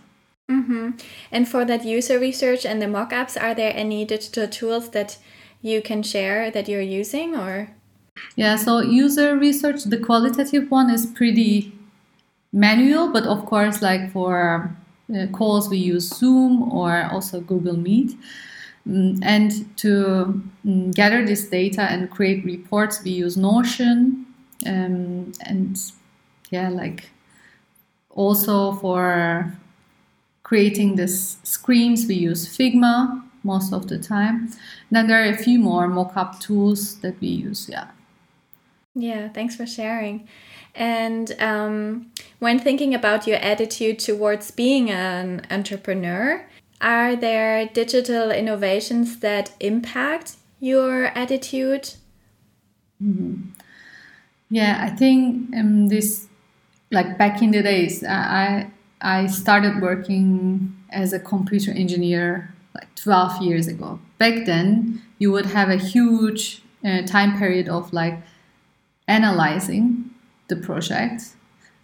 Mm-hmm. 0.51 0.91
And 1.31 1.47
for 1.47 1.65
that 1.65 1.85
user 1.85 2.19
research 2.19 2.65
and 2.65 2.81
the 2.81 2.87
mockups, 2.87 3.41
are 3.41 3.55
there 3.55 3.73
any 3.75 4.05
digital 4.05 4.49
tools 4.49 4.91
that 4.91 5.19
you 5.61 5.83
can 5.83 6.03
share 6.03 6.51
that 6.51 6.69
you're 6.69 6.81
using 6.81 7.37
or? 7.37 7.71
Yeah, 8.37 8.57
so 8.57 8.81
user 8.81 9.37
research, 9.37 9.85
the 9.85 9.99
qualitative 9.99 10.71
one 10.71 10.91
is 10.91 11.07
pretty 11.07 11.73
manual, 12.53 13.13
but 13.13 13.25
of 13.27 13.45
course, 13.47 13.83
like 13.83 14.11
for 14.13 14.75
uh, 15.15 15.27
calls, 15.33 15.69
we 15.69 15.79
use 15.79 16.09
Zoom 16.09 16.73
or 16.73 17.05
also 17.13 17.41
Google 17.41 17.77
Meet. 17.77 18.17
Mm, 18.89 19.19
and 19.23 19.77
to 19.77 20.43
mm, 20.65 20.95
gather 20.95 21.25
this 21.25 21.49
data 21.49 21.83
and 21.83 22.11
create 22.11 22.45
reports, 22.45 23.03
we 23.05 23.11
use 23.11 23.37
Notion. 23.37 24.27
Um, 24.67 25.33
and 25.43 25.79
yeah, 26.51 26.71
like 26.71 27.11
also 28.11 28.73
for 28.73 29.53
creating 30.49 30.97
these 30.97 31.37
screens, 31.43 32.07
we 32.07 32.15
use 32.15 32.49
Figma 32.57 33.23
most 33.45 33.71
of 33.75 33.87
the 33.89 33.99
time. 33.99 34.51
Then 34.91 35.07
there 35.07 35.23
are 35.23 35.35
a 35.35 35.37
few 35.37 35.59
more 35.59 35.87
mockup 35.89 36.41
tools 36.41 36.97
that 37.01 37.21
we 37.21 37.29
use. 37.29 37.69
Yeah. 37.69 37.89
Yeah, 38.95 39.29
thanks 39.29 39.55
for 39.57 39.67
sharing. 39.67 40.27
And 40.75 41.37
um, 41.39 42.11
when 42.39 42.59
thinking 42.59 42.95
about 42.95 43.27
your 43.27 43.37
attitude 43.37 43.99
towards 43.99 44.51
being 44.51 44.91
an 44.91 45.47
entrepreneur, 45.51 46.47
are 46.81 47.15
there 47.15 47.67
digital 47.67 48.31
innovations 48.31 49.19
that 49.19 49.53
impact 49.61 50.37
your 50.61 51.07
attitude? 51.15 51.95
Mm-hmm. 53.03 53.51
Yeah, 54.49 54.81
I 54.81 54.97
think 54.97 55.55
um, 55.55 55.89
this, 55.89 56.27
like 56.91 57.19
back 57.19 57.43
in 57.43 57.51
the 57.51 57.63
days, 57.63 58.03
I 58.03 58.71
I 59.01 59.27
started 59.27 59.81
working 59.81 60.77
as 60.91 61.13
a 61.13 61.21
computer 61.21 61.71
engineer 61.71 62.55
like 62.75 62.95
12 62.97 63.43
years 63.43 63.67
ago. 63.69 64.01
Back 64.19 64.47
then, 64.47 65.03
you 65.19 65.31
would 65.33 65.47
have 65.47 65.69
a 65.71 65.77
huge 65.77 66.63
uh, 66.85 67.03
time 67.03 67.39
period 67.39 67.69
of 67.69 67.93
like 67.93 68.19
analyzing 69.07 70.11
the 70.49 70.57
project, 70.57 71.35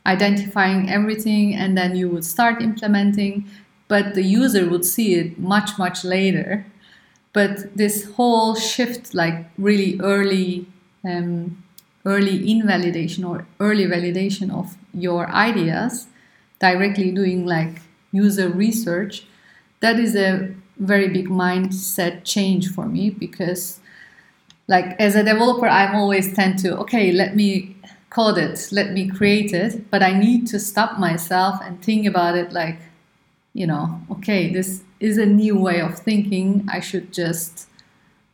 identifying 0.06 0.90
everything, 0.90 1.54
and 1.54 1.76
then 1.76 1.96
you 1.96 2.08
would 2.08 2.24
start 2.24 2.62
implementing. 2.62 3.46
But 3.88 4.14
the 4.14 4.22
user 4.22 4.68
would 4.68 4.84
see 4.84 5.14
it 5.14 5.38
much, 5.38 5.78
much 5.78 6.04
later. 6.04 6.66
But 7.32 7.76
this 7.76 8.12
whole 8.12 8.54
shift, 8.54 9.14
like 9.14 9.46
really 9.58 9.98
early, 10.00 10.66
um, 11.04 11.62
early 12.04 12.50
invalidation 12.50 13.24
or 13.24 13.46
early 13.60 13.86
validation 13.86 14.52
of 14.52 14.76
your 14.92 15.28
ideas, 15.30 16.06
directly 16.68 17.10
doing 17.10 17.40
like 17.46 17.74
user 18.12 18.48
research, 18.48 19.26
that 19.80 19.96
is 19.98 20.14
a 20.16 20.54
very 20.78 21.08
big 21.08 21.28
mindset 21.28 22.24
change 22.24 22.64
for 22.74 22.86
me 22.86 23.10
because 23.10 23.80
like 24.66 24.88
as 24.98 25.14
a 25.14 25.22
developer 25.22 25.68
i'm 25.68 25.94
always 25.94 26.34
tend 26.34 26.58
to 26.58 26.76
okay 26.76 27.12
let 27.12 27.36
me 27.36 27.76
code 28.10 28.38
it 28.38 28.56
let 28.72 28.88
me 28.90 29.02
create 29.08 29.52
it 29.52 29.88
but 29.92 30.02
i 30.02 30.12
need 30.24 30.48
to 30.48 30.58
stop 30.58 30.98
myself 30.98 31.60
and 31.62 31.80
think 31.80 32.04
about 32.06 32.34
it 32.36 32.50
like 32.52 32.78
you 33.52 33.66
know 33.68 34.00
okay 34.10 34.52
this 34.52 34.82
is 35.04 35.18
a 35.18 35.26
new 35.26 35.56
way 35.58 35.80
of 35.80 35.98
thinking. 35.98 36.66
I 36.72 36.80
should 36.80 37.12
just 37.12 37.68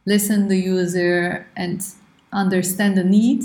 listen 0.06 0.48
the 0.48 0.56
user 0.56 1.46
and 1.56 1.84
understand 2.32 2.96
the 2.96 3.04
need 3.04 3.42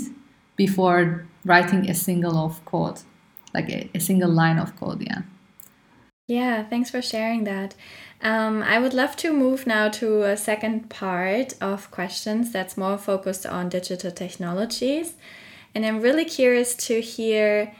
before 0.54 1.26
writing 1.44 1.90
a 1.90 1.94
single 1.94 2.36
of 2.38 2.64
code 2.64 3.00
like 3.56 3.68
a, 3.78 3.80
a 3.98 4.00
single 4.08 4.32
line 4.40 4.58
of 4.58 4.68
code 4.80 5.00
yeah 5.10 5.22
yeah 6.28 6.56
thanks 6.70 6.88
for 6.90 7.02
sharing 7.02 7.44
that 7.44 7.74
um, 8.22 8.62
I 8.62 8.78
would 8.78 8.94
love 8.94 9.16
to 9.16 9.32
move 9.32 9.66
now 9.66 9.88
to 9.90 10.22
a 10.22 10.36
second 10.36 10.88
part 10.88 11.54
of 11.60 11.90
questions 11.90 12.50
that's 12.50 12.76
more 12.76 12.96
focused 12.96 13.44
on 13.44 13.68
digital 13.68 14.10
technologies. 14.10 15.14
And 15.74 15.84
I'm 15.84 16.00
really 16.00 16.24
curious 16.24 16.74
to 16.86 17.00
hear 17.00 17.74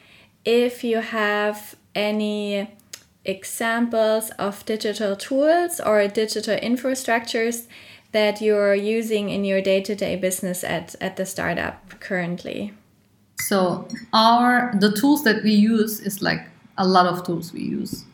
if 0.45 0.85
you 0.85 0.99
have 0.99 1.75
any 1.95 2.71
examples 3.25 4.30
of 4.38 4.64
digital 4.66 5.16
tools 5.16 5.80
or 5.80 6.06
digital 6.06 6.56
infrastructures 6.56 7.66
that 8.12 8.40
you're 8.40 8.75
using 8.75 9.30
in 9.30 9.45
your 9.45 9.61
day 9.61 9.80
to 9.80 9.95
day 9.95 10.16
business 10.16 10.62
at, 10.62 10.95
at 11.00 11.16
the 11.16 11.26
startup 11.26 11.99
currently. 11.99 12.75
So 13.40 13.87
our 14.12 14.75
the 14.78 14.93
tools 14.93 15.25
that 15.25 15.43
we 15.43 15.52
use 15.52 16.00
is 16.00 16.23
like 16.23 16.49
a 16.78 16.87
lot 16.87 17.07
of 17.07 17.25
tools 17.25 17.52
we 17.52 17.62
use. 17.62 18.05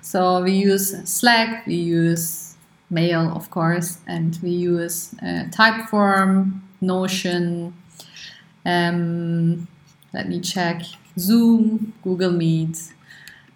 So 0.00 0.42
we 0.42 0.52
use 0.52 0.96
Slack, 1.08 1.66
we 1.66 1.76
use 1.76 2.56
Mail, 2.90 3.32
of 3.34 3.50
course, 3.50 3.98
and 4.06 4.38
we 4.42 4.50
use 4.50 5.14
uh, 5.22 5.44
Typeform, 5.50 6.60
Notion. 6.80 7.72
Um, 8.66 9.66
let 10.12 10.28
me 10.28 10.40
check 10.40 10.82
Zoom, 11.18 11.94
Google 12.02 12.32
Meet. 12.32 12.92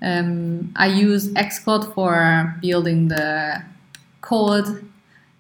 Um, 0.00 0.72
I 0.76 0.86
use 0.86 1.28
Xcode 1.34 1.92
for 1.94 2.56
building 2.62 3.08
the 3.08 3.62
code, 4.20 4.88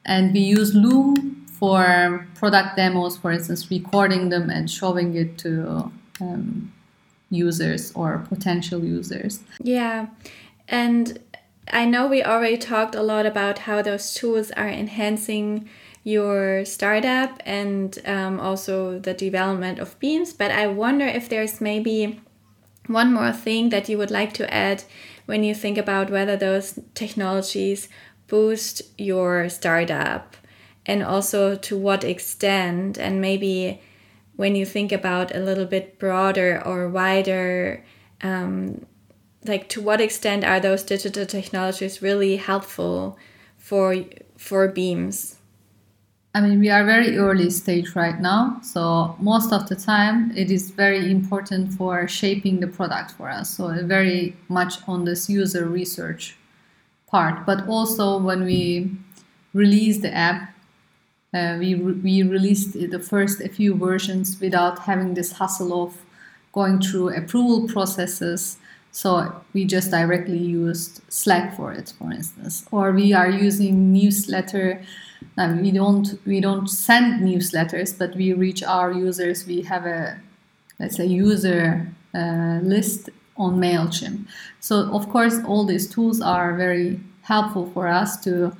and 0.04 0.32
we 0.32 0.40
use 0.40 0.74
Loom 0.74 1.45
for 1.58 2.26
product 2.34 2.76
demos, 2.76 3.16
for 3.16 3.32
instance, 3.32 3.70
recording 3.70 4.28
them 4.28 4.50
and 4.50 4.70
showing 4.70 5.14
it 5.14 5.38
to 5.38 5.90
um, 6.20 6.72
users 7.30 7.92
or 7.92 8.24
potential 8.28 8.84
users. 8.84 9.40
Yeah. 9.62 10.08
And 10.68 11.18
I 11.72 11.84
know 11.84 12.06
we 12.06 12.22
already 12.22 12.56
talked 12.56 12.94
a 12.94 13.02
lot 13.02 13.26
about 13.26 13.60
how 13.60 13.82
those 13.82 14.14
tools 14.14 14.50
are 14.52 14.68
enhancing 14.68 15.68
your 16.04 16.64
startup 16.64 17.42
and 17.44 17.98
um, 18.06 18.38
also 18.38 18.98
the 19.00 19.12
development 19.12 19.80
of 19.80 19.98
Beams, 19.98 20.32
but 20.32 20.52
I 20.52 20.68
wonder 20.68 21.04
if 21.04 21.28
there's 21.28 21.60
maybe 21.60 22.20
one 22.86 23.12
more 23.12 23.32
thing 23.32 23.70
that 23.70 23.88
you 23.88 23.98
would 23.98 24.12
like 24.12 24.32
to 24.34 24.52
add 24.54 24.84
when 25.24 25.42
you 25.42 25.52
think 25.52 25.76
about 25.76 26.08
whether 26.10 26.36
those 26.36 26.78
technologies 26.94 27.88
boost 28.28 28.82
your 28.96 29.48
startup 29.48 30.36
and 30.86 31.02
also 31.02 31.56
to 31.56 31.76
what 31.76 32.04
extent 32.04 32.98
and 32.98 33.20
maybe 33.20 33.80
when 34.36 34.54
you 34.54 34.64
think 34.64 34.92
about 34.92 35.34
a 35.34 35.40
little 35.40 35.66
bit 35.66 35.98
broader 35.98 36.62
or 36.64 36.88
wider 36.88 37.84
um, 38.22 38.86
like 39.44 39.68
to 39.68 39.80
what 39.80 40.00
extent 40.00 40.44
are 40.44 40.60
those 40.60 40.82
digital 40.82 41.26
technologies 41.26 42.02
really 42.02 42.36
helpful 42.36 43.18
for 43.56 44.04
for 44.36 44.68
beams? 44.68 45.36
I 46.34 46.40
mean 46.40 46.60
we 46.60 46.68
are 46.68 46.84
very 46.84 47.16
early 47.16 47.50
stage 47.50 47.96
right 47.96 48.20
now 48.20 48.60
so 48.62 49.16
most 49.18 49.52
of 49.52 49.68
the 49.68 49.76
time 49.76 50.32
it 50.36 50.50
is 50.50 50.70
very 50.70 51.10
important 51.10 51.72
for 51.72 52.06
shaping 52.06 52.60
the 52.60 52.66
product 52.66 53.12
for 53.12 53.30
us 53.30 53.56
so 53.56 53.68
very 53.86 54.36
much 54.48 54.74
on 54.86 55.04
this 55.04 55.30
user 55.30 55.64
research 55.64 56.36
part. 57.06 57.46
But 57.46 57.66
also 57.68 58.18
when 58.18 58.44
we 58.44 58.90
release 59.54 60.02
the 60.02 60.14
app 60.14 60.55
uh, 61.34 61.56
we, 61.58 61.74
re- 61.74 61.94
we 61.94 62.22
released 62.22 62.72
the 62.72 63.00
first 63.00 63.40
a 63.40 63.48
few 63.48 63.74
versions 63.74 64.40
without 64.40 64.80
having 64.80 65.14
this 65.14 65.32
hustle 65.32 65.82
of 65.82 65.98
going 66.52 66.80
through 66.80 67.14
approval 67.14 67.68
processes. 67.68 68.58
So 68.92 69.42
we 69.52 69.66
just 69.66 69.90
directly 69.90 70.38
used 70.38 71.02
Slack 71.08 71.54
for 71.56 71.72
it, 71.72 71.92
for 71.98 72.10
instance, 72.12 72.64
or 72.70 72.92
we 72.92 73.12
are 73.12 73.28
using 73.28 73.92
newsletter. 73.92 74.82
Now 75.36 75.54
we 75.54 75.70
don't 75.70 76.18
we 76.24 76.40
don't 76.40 76.68
send 76.68 77.22
newsletters, 77.22 77.98
but 77.98 78.16
we 78.16 78.32
reach 78.32 78.62
our 78.62 78.92
users. 78.92 79.46
We 79.46 79.60
have 79.62 79.84
a 79.84 80.18
let's 80.78 80.96
say 80.96 81.04
user 81.04 81.92
uh, 82.14 82.60
list 82.62 83.10
on 83.36 83.60
Mailchimp. 83.60 84.26
So 84.60 84.90
of 84.94 85.10
course, 85.10 85.36
all 85.46 85.66
these 85.66 85.86
tools 85.88 86.22
are 86.22 86.56
very 86.56 86.98
helpful 87.20 87.70
for 87.74 87.88
us 87.88 88.16
to 88.24 88.56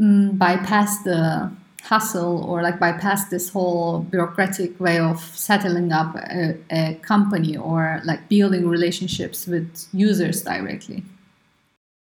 um, 0.00 0.36
bypass 0.36 1.02
the 1.02 1.50
hustle 1.90 2.44
or 2.44 2.62
like 2.62 2.78
bypass 2.78 3.28
this 3.30 3.48
whole 3.48 3.98
bureaucratic 4.12 4.78
way 4.78 4.96
of 4.98 5.18
settling 5.34 5.90
up 5.90 6.14
a, 6.14 6.56
a, 6.70 6.94
company 7.02 7.56
or 7.56 8.00
like 8.04 8.28
building 8.28 8.68
relationships 8.68 9.48
with 9.48 9.88
users 9.92 10.42
directly 10.42 11.02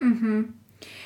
mm-hmm. 0.03 0.41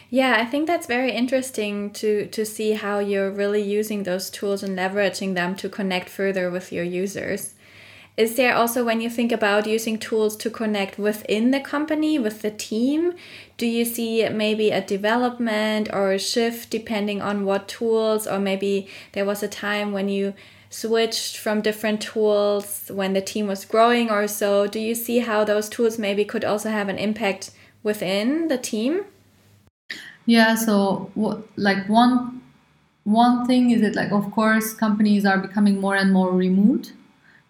yeah 0.09 0.33
i 0.39 0.45
think 0.45 0.65
that's 0.65 0.87
very 0.87 1.11
interesting 1.11 1.91
to 1.91 2.25
to 2.27 2.43
see 2.43 2.71
how 2.71 2.97
you're 2.97 3.29
really 3.29 3.61
using 3.61 4.01
those 4.01 4.31
tools 4.31 4.63
and 4.63 4.75
leveraging 4.75 5.35
them 5.35 5.55
to 5.55 5.69
connect 5.69 6.09
further 6.09 6.49
with 6.49 6.71
your 6.71 6.83
users 6.83 7.53
is 8.17 8.35
there 8.35 8.55
also, 8.55 8.83
when 8.83 8.99
you 8.99 9.09
think 9.09 9.31
about 9.31 9.65
using 9.65 9.97
tools 9.97 10.35
to 10.37 10.49
connect 10.49 10.99
within 10.99 11.51
the 11.51 11.61
company, 11.61 12.19
with 12.19 12.41
the 12.41 12.51
team, 12.51 13.13
do 13.61 13.67
you 13.67 13.85
see 13.85 14.27
maybe 14.27 14.71
a 14.71 14.81
development 14.81 15.87
or 15.93 16.13
a 16.13 16.17
shift 16.17 16.71
depending 16.71 17.21
on 17.21 17.45
what 17.45 17.67
tools, 17.67 18.25
or 18.25 18.39
maybe 18.39 18.87
there 19.11 19.23
was 19.23 19.43
a 19.43 19.47
time 19.47 19.91
when 19.91 20.09
you 20.09 20.33
switched 20.71 21.37
from 21.37 21.61
different 21.61 22.01
tools 22.01 22.89
when 22.91 23.13
the 23.13 23.21
team 23.21 23.45
was 23.45 23.63
growing 23.63 24.09
or 24.09 24.27
so? 24.27 24.65
Do 24.65 24.79
you 24.79 24.95
see 24.95 25.19
how 25.19 25.43
those 25.43 25.69
tools 25.69 25.99
maybe 25.99 26.25
could 26.25 26.43
also 26.43 26.71
have 26.71 26.89
an 26.89 26.97
impact 26.97 27.51
within 27.83 28.47
the 28.47 28.57
team? 28.57 29.05
Yeah, 30.25 30.55
so 30.55 31.11
like 31.55 31.87
one 31.87 32.41
one 33.03 33.45
thing 33.45 33.69
is 33.69 33.81
that 33.81 33.93
like 33.93 34.11
of 34.11 34.31
course 34.31 34.73
companies 34.73 35.23
are 35.23 35.37
becoming 35.37 35.79
more 35.79 35.95
and 35.95 36.11
more 36.11 36.31
remote 36.31 36.93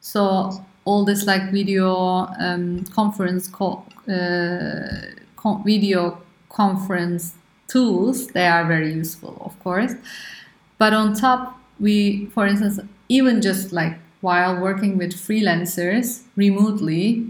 so 0.02 0.52
all 0.84 1.06
this 1.06 1.26
like 1.26 1.52
video 1.52 2.28
um, 2.40 2.84
conference 2.86 3.48
call, 3.48 3.86
uh, 4.10 5.21
con- 5.42 5.64
video 5.66 6.22
conference 6.50 7.34
tools 7.68 8.28
they 8.28 8.48
are 8.48 8.66
very 8.66 8.94
useful 8.94 9.38
of 9.46 9.58
course. 9.64 9.94
But 10.78 10.94
on 10.94 11.14
top 11.14 11.60
we 11.80 12.28
for 12.28 12.46
instance 12.48 12.80
even 13.10 13.42
just 13.42 13.72
like 13.72 13.98
while 14.22 14.60
working 14.62 14.98
with 14.98 15.14
freelancers 15.14 16.24
remotely 16.36 17.28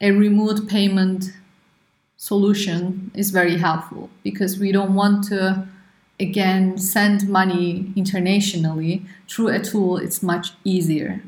a 0.00 0.12
remote 0.12 0.68
payment 0.68 1.32
solution 2.16 3.10
is 3.14 3.30
very 3.30 3.56
helpful 3.58 4.10
because 4.22 4.58
we 4.58 4.72
don't 4.72 4.94
want 4.94 5.24
to 5.24 5.66
again 6.20 6.76
send 6.78 7.28
money 7.28 7.92
internationally. 7.96 9.04
Through 9.28 9.48
a 9.48 9.58
tool 9.60 9.96
it's 9.96 10.22
much 10.22 10.52
easier. 10.64 11.22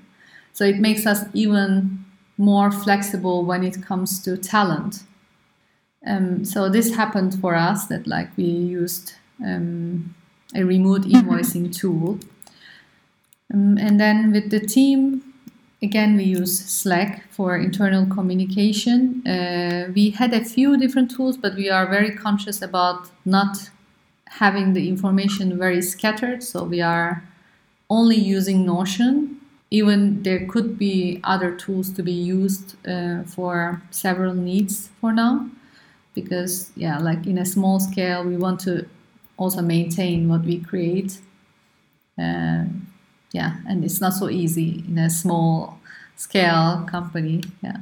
So 0.53 0.65
it 0.65 0.79
makes 0.79 1.07
us 1.07 1.25
even 1.33 2.05
more 2.39 2.71
flexible 2.71 3.45
when 3.45 3.65
it 3.65 3.83
comes 3.83 4.23
to 4.25 4.37
talent. 4.37 5.05
Um, 6.07 6.45
so 6.45 6.69
this 6.69 6.95
happened 6.95 7.41
for 7.41 7.55
us 7.55 7.87
that 7.87 8.07
like 8.07 8.37
we 8.37 8.45
used 8.45 9.15
um, 9.45 10.15
a 10.55 10.65
remote 10.65 11.03
invoicing 11.03 11.75
tool. 11.75 12.19
Um, 13.53 13.79
and 13.79 14.01
then 14.01 14.33
with 14.33 14.51
the 14.51 14.61
team, 14.61 15.23
again, 15.83 16.17
we 16.17 16.25
use 16.25 16.59
Slack 16.59 17.31
for 17.31 17.57
internal 17.57 18.07
communication. 18.07 19.27
Uh, 19.27 19.93
we 19.95 20.11
had 20.11 20.33
a 20.35 20.45
few 20.45 20.77
different 20.77 21.11
tools, 21.11 21.37
but 21.37 21.55
we 21.55 21.71
are 21.71 21.87
very 21.89 22.11
conscious 22.11 22.63
about 22.63 23.11
not 23.25 23.71
having 24.27 24.73
the 24.73 24.89
information 24.89 25.59
very 25.59 25.83
scattered. 25.83 26.43
So 26.43 26.65
we 26.65 26.81
are 26.81 27.23
only 27.91 28.17
using 28.17 28.65
Notion 28.65 29.39
even 29.73 30.23
there 30.23 30.47
could 30.47 30.79
be 30.79 31.19
other 31.25 31.51
tools 31.57 31.91
to 31.91 32.03
be 32.03 32.13
used 32.13 32.77
uh, 32.87 33.23
for 33.23 33.81
several 33.91 34.35
needs 34.35 34.91
for 35.01 35.15
now 35.15 35.49
because 36.15 36.71
yeah 36.77 36.99
like 36.99 37.27
in 37.27 37.39
a 37.39 37.45
small 37.45 37.81
scale 37.81 38.25
we 38.25 38.37
want 38.37 38.61
to 38.61 38.87
also 39.37 39.63
maintain 39.63 40.29
what 40.29 40.43
we 40.43 40.59
create 40.59 41.19
uh, 42.19 42.65
yeah 43.33 43.57
and 43.69 43.85
it's 43.85 44.01
not 44.01 44.13
so 44.13 44.29
easy 44.29 44.85
in 44.87 44.99
a 44.99 45.11
small 45.11 45.79
scale 46.17 46.85
company 46.89 47.43
yeah 47.63 47.79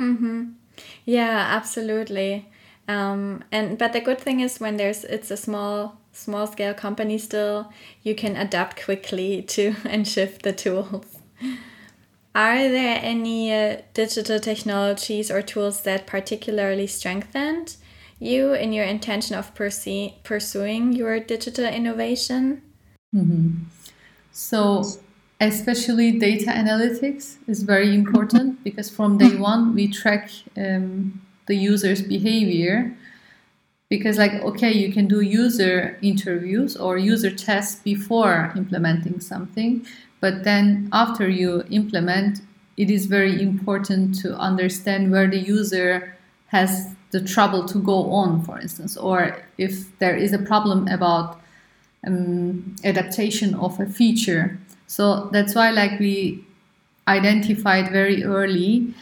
mm-hmm. 0.00 0.44
yeah 1.04 1.46
absolutely 1.50 2.48
um, 2.88 3.44
and 3.52 3.78
but 3.78 3.92
the 3.92 4.00
good 4.00 4.18
thing 4.18 4.40
is 4.40 4.58
when 4.58 4.76
there's 4.76 5.04
it's 5.04 5.30
a 5.30 5.36
small 5.36 5.98
small 6.12 6.46
scale 6.46 6.74
company 6.74 7.18
still, 7.18 7.72
you 8.02 8.14
can 8.14 8.36
adapt 8.36 8.84
quickly 8.84 9.42
to 9.54 9.74
and 9.84 10.06
shift 10.06 10.42
the 10.42 10.52
tools. 10.52 11.18
Are 12.34 12.68
there 12.68 12.98
any 13.02 13.52
uh, 13.52 13.82
digital 13.92 14.40
technologies 14.40 15.30
or 15.30 15.42
tools 15.42 15.82
that 15.82 16.06
particularly 16.06 16.86
strengthened 16.86 17.76
you 18.18 18.54
in 18.54 18.72
your 18.72 18.84
intention 18.84 19.36
of 19.36 19.54
pursuing 19.54 20.92
your 20.92 21.20
digital 21.20 21.66
innovation? 21.66 22.62
Mm 23.14 23.24
-hmm. 23.30 23.50
So, 24.32 24.82
especially 25.40 26.18
data 26.18 26.50
analytics 26.50 27.36
is 27.46 27.62
very 27.62 27.94
important 27.94 28.58
because 28.64 28.90
from 28.90 29.18
day 29.18 29.36
one 29.36 29.74
we 29.74 29.88
track 29.88 30.30
um, 30.56 31.20
the 31.46 31.56
user's 31.72 32.00
behavior 32.00 32.94
because 33.90 34.16
like 34.16 34.34
okay 34.42 34.72
you 34.72 34.92
can 34.92 35.06
do 35.06 35.20
user 35.20 35.98
interviews 36.00 36.76
or 36.76 36.96
user 36.96 37.30
tests 37.30 37.82
before 37.82 38.52
implementing 38.56 39.20
something 39.20 39.84
but 40.22 40.44
then 40.44 40.88
after 40.92 41.28
you 41.28 41.64
implement 41.68 42.40
it 42.78 42.90
is 42.90 43.04
very 43.04 43.42
important 43.42 44.14
to 44.22 44.34
understand 44.38 45.10
where 45.12 45.28
the 45.28 45.38
user 45.38 46.16
has 46.46 46.94
the 47.10 47.20
trouble 47.20 47.66
to 47.66 47.78
go 47.78 48.10
on 48.10 48.42
for 48.42 48.58
instance 48.58 48.96
or 48.96 49.44
if 49.58 49.98
there 49.98 50.16
is 50.16 50.32
a 50.32 50.38
problem 50.38 50.88
about 50.88 51.42
um, 52.06 52.74
adaptation 52.84 53.54
of 53.54 53.78
a 53.80 53.86
feature. 53.86 54.58
So 54.86 55.28
that's 55.32 55.54
why 55.54 55.70
like 55.70 55.98
we 55.98 56.44
identified 57.08 57.90
very 57.90 58.24
early 58.24 58.94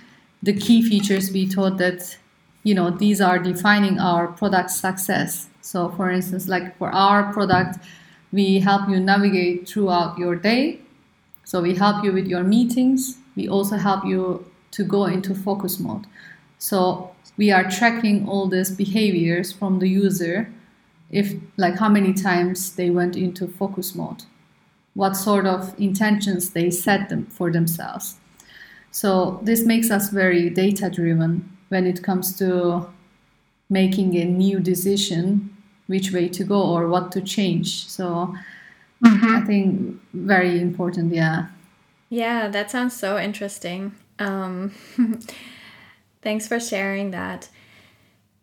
the 0.42 0.54
key 0.54 0.82
features 0.82 1.30
we 1.32 1.46
thought 1.46 1.76
that 1.78 2.16
you 2.62 2.74
know 2.74 2.90
these 2.90 3.20
are 3.20 3.38
defining 3.38 3.98
our 3.98 4.26
product 4.28 4.70
success. 4.70 5.48
So 5.60 5.90
for 5.90 6.10
instance 6.10 6.48
like 6.48 6.76
for 6.78 6.90
our 6.90 7.32
product 7.32 7.78
we 8.32 8.60
help 8.60 8.88
you 8.88 9.00
navigate 9.00 9.68
throughout 9.68 10.18
your 10.18 10.36
day 10.36 10.80
so 11.50 11.60
we 11.60 11.74
help 11.74 12.04
you 12.04 12.12
with 12.12 12.28
your 12.28 12.44
meetings. 12.44 13.18
We 13.34 13.48
also 13.48 13.76
help 13.76 14.04
you 14.04 14.46
to 14.70 14.84
go 14.84 15.06
into 15.06 15.34
focus 15.34 15.80
mode. 15.80 16.06
So 16.58 17.10
we 17.36 17.50
are 17.50 17.68
tracking 17.68 18.28
all 18.28 18.46
these 18.46 18.70
behaviors 18.70 19.50
from 19.50 19.80
the 19.80 19.88
user. 19.88 20.48
If 21.10 21.34
like 21.56 21.76
how 21.76 21.88
many 21.88 22.12
times 22.12 22.76
they 22.76 22.90
went 22.90 23.16
into 23.16 23.48
focus 23.48 23.96
mode? 23.96 24.22
What 24.94 25.16
sort 25.16 25.44
of 25.44 25.74
intentions 25.76 26.50
they 26.50 26.70
set 26.70 27.08
them 27.08 27.26
for 27.26 27.50
themselves? 27.50 28.14
So 28.92 29.40
this 29.42 29.66
makes 29.66 29.90
us 29.90 30.10
very 30.10 30.50
data 30.50 30.88
driven 30.88 31.58
when 31.68 31.84
it 31.84 32.00
comes 32.00 32.38
to 32.38 32.88
making 33.68 34.16
a 34.16 34.24
new 34.24 34.60
decision 34.60 35.50
which 35.88 36.12
way 36.12 36.28
to 36.28 36.44
go 36.44 36.62
or 36.62 36.86
what 36.86 37.10
to 37.10 37.20
change. 37.20 37.88
So 37.88 38.36
mm-hmm. 39.04 39.36
i 39.36 39.40
think 39.42 40.00
very 40.12 40.60
important 40.60 41.12
yeah 41.12 41.46
yeah 42.08 42.48
that 42.48 42.70
sounds 42.70 42.96
so 42.96 43.18
interesting 43.18 43.94
um, 44.18 44.72
Thanks 46.22 46.46
for 46.46 46.60
sharing 46.60 47.10
that. 47.12 47.48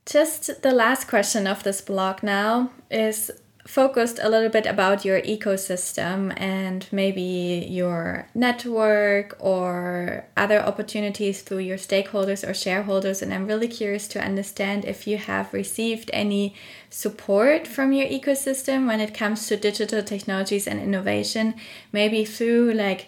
Just 0.05 0.61
the 0.63 0.71
last 0.71 1.07
question 1.07 1.45
of 1.45 1.63
this 1.63 1.81
blog 1.81 2.23
now 2.23 2.71
is 2.89 3.29
focused 3.67 4.17
a 4.23 4.29
little 4.29 4.49
bit 4.49 4.65
about 4.65 5.03
your 5.03 5.21
ecosystem 5.21 6.33
and 6.37 6.87
maybe 6.89 7.67
your 7.69 8.25
network 8.33 9.35
or 9.39 10.25
other 10.37 10.59
opportunities 10.59 11.41
through 11.41 11.59
your 11.59 11.77
stakeholders 11.77 12.47
or 12.47 12.53
shareholders. 12.53 13.21
And 13.21 13.33
I'm 13.33 13.45
really 13.45 13.67
curious 13.67 14.07
to 14.09 14.23
understand 14.23 14.85
if 14.85 15.05
you 15.05 15.17
have 15.17 15.53
received 15.53 16.09
any 16.13 16.55
support 16.89 17.67
from 17.67 17.91
your 17.91 18.07
ecosystem 18.07 18.87
when 18.87 19.01
it 19.01 19.13
comes 19.13 19.45
to 19.47 19.57
digital 19.57 20.01
technologies 20.01 20.65
and 20.65 20.79
innovation, 20.79 21.53
maybe 21.91 22.23
through 22.23 22.71
like 22.71 23.07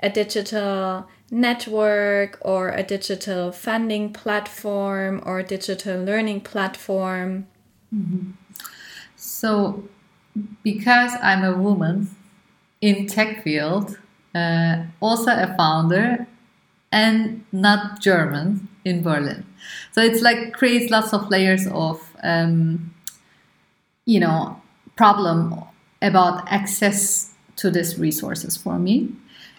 a 0.00 0.10
digital 0.10 1.08
network 1.30 2.38
or 2.42 2.68
a 2.68 2.82
digital 2.82 3.52
funding 3.52 4.12
platform 4.12 5.22
or 5.24 5.42
digital 5.42 6.04
learning 6.04 6.42
platform. 6.42 7.46
Mm-hmm. 7.92 8.32
So, 9.16 9.88
because 10.62 11.12
I'm 11.22 11.44
a 11.44 11.56
woman 11.56 12.08
in 12.80 13.06
tech 13.06 13.42
field, 13.42 13.98
uh, 14.34 14.84
also 15.00 15.30
a 15.30 15.54
founder, 15.56 16.26
and 16.92 17.44
not 17.52 18.00
German 18.00 18.68
in 18.84 19.02
Berlin, 19.02 19.44
so 19.92 20.00
it's 20.00 20.20
like 20.22 20.52
creates 20.52 20.90
lots 20.90 21.12
of 21.12 21.30
layers 21.30 21.66
of, 21.68 22.00
um, 22.22 22.94
you 24.04 24.20
know, 24.20 24.60
problem 24.96 25.54
about 26.02 26.44
access 26.50 27.32
to 27.56 27.70
these 27.70 27.98
resources 27.98 28.56
for 28.56 28.78
me. 28.78 29.10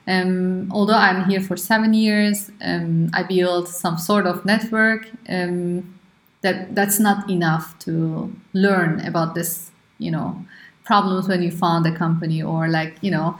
Um, 0.07 0.69
although 0.71 0.97
I'm 0.97 1.27
here 1.29 1.41
for 1.41 1.57
seven 1.57 1.93
years, 1.93 2.51
um, 2.61 3.09
I 3.13 3.23
built 3.23 3.67
some 3.67 3.97
sort 3.97 4.27
of 4.27 4.45
network. 4.45 5.07
Um, 5.27 5.95
that 6.41 6.75
that's 6.75 6.99
not 6.99 7.27
enough 7.27 7.77
to 7.79 8.31
learn 8.53 8.99
about 9.01 9.33
this, 9.33 9.71
you 9.97 10.11
know, 10.11 10.45
problems 10.85 11.27
when 11.27 11.41
you 11.41 11.51
found 11.51 11.85
a 11.85 11.95
company 11.95 12.41
or 12.41 12.67
like 12.67 12.95
you 13.01 13.11
know, 13.11 13.37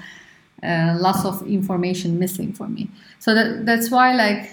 uh, 0.64 0.98
lots 1.00 1.26
of 1.26 1.46
information 1.48 2.20
missing 2.20 2.52
for 2.54 2.68
me. 2.68 2.90
So 3.20 3.34
that 3.34 3.66
that's 3.66 3.90
why 3.90 4.14
like 4.14 4.52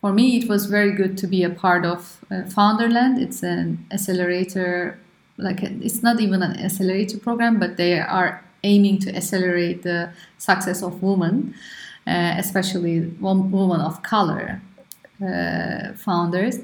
for 0.00 0.12
me 0.12 0.38
it 0.38 0.48
was 0.48 0.66
very 0.66 0.92
good 0.92 1.16
to 1.18 1.26
be 1.26 1.42
a 1.42 1.50
part 1.50 1.84
of 1.84 2.24
uh, 2.30 2.42
Founderland. 2.54 3.20
It's 3.20 3.42
an 3.42 3.86
accelerator, 3.90 4.98
like 5.36 5.62
it's 5.62 6.02
not 6.02 6.20
even 6.20 6.42
an 6.42 6.58
accelerator 6.58 7.18
program, 7.18 7.58
but 7.58 7.76
they 7.76 8.00
are 8.00 8.42
aiming 8.64 8.98
to 9.00 9.14
accelerate 9.14 9.82
the 9.82 10.10
success 10.38 10.82
of 10.82 11.02
women, 11.02 11.54
uh, 12.06 12.34
especially 12.38 13.00
women 13.20 13.80
of 13.80 14.02
color 14.02 14.60
uh, 15.22 15.92
founders. 15.94 16.58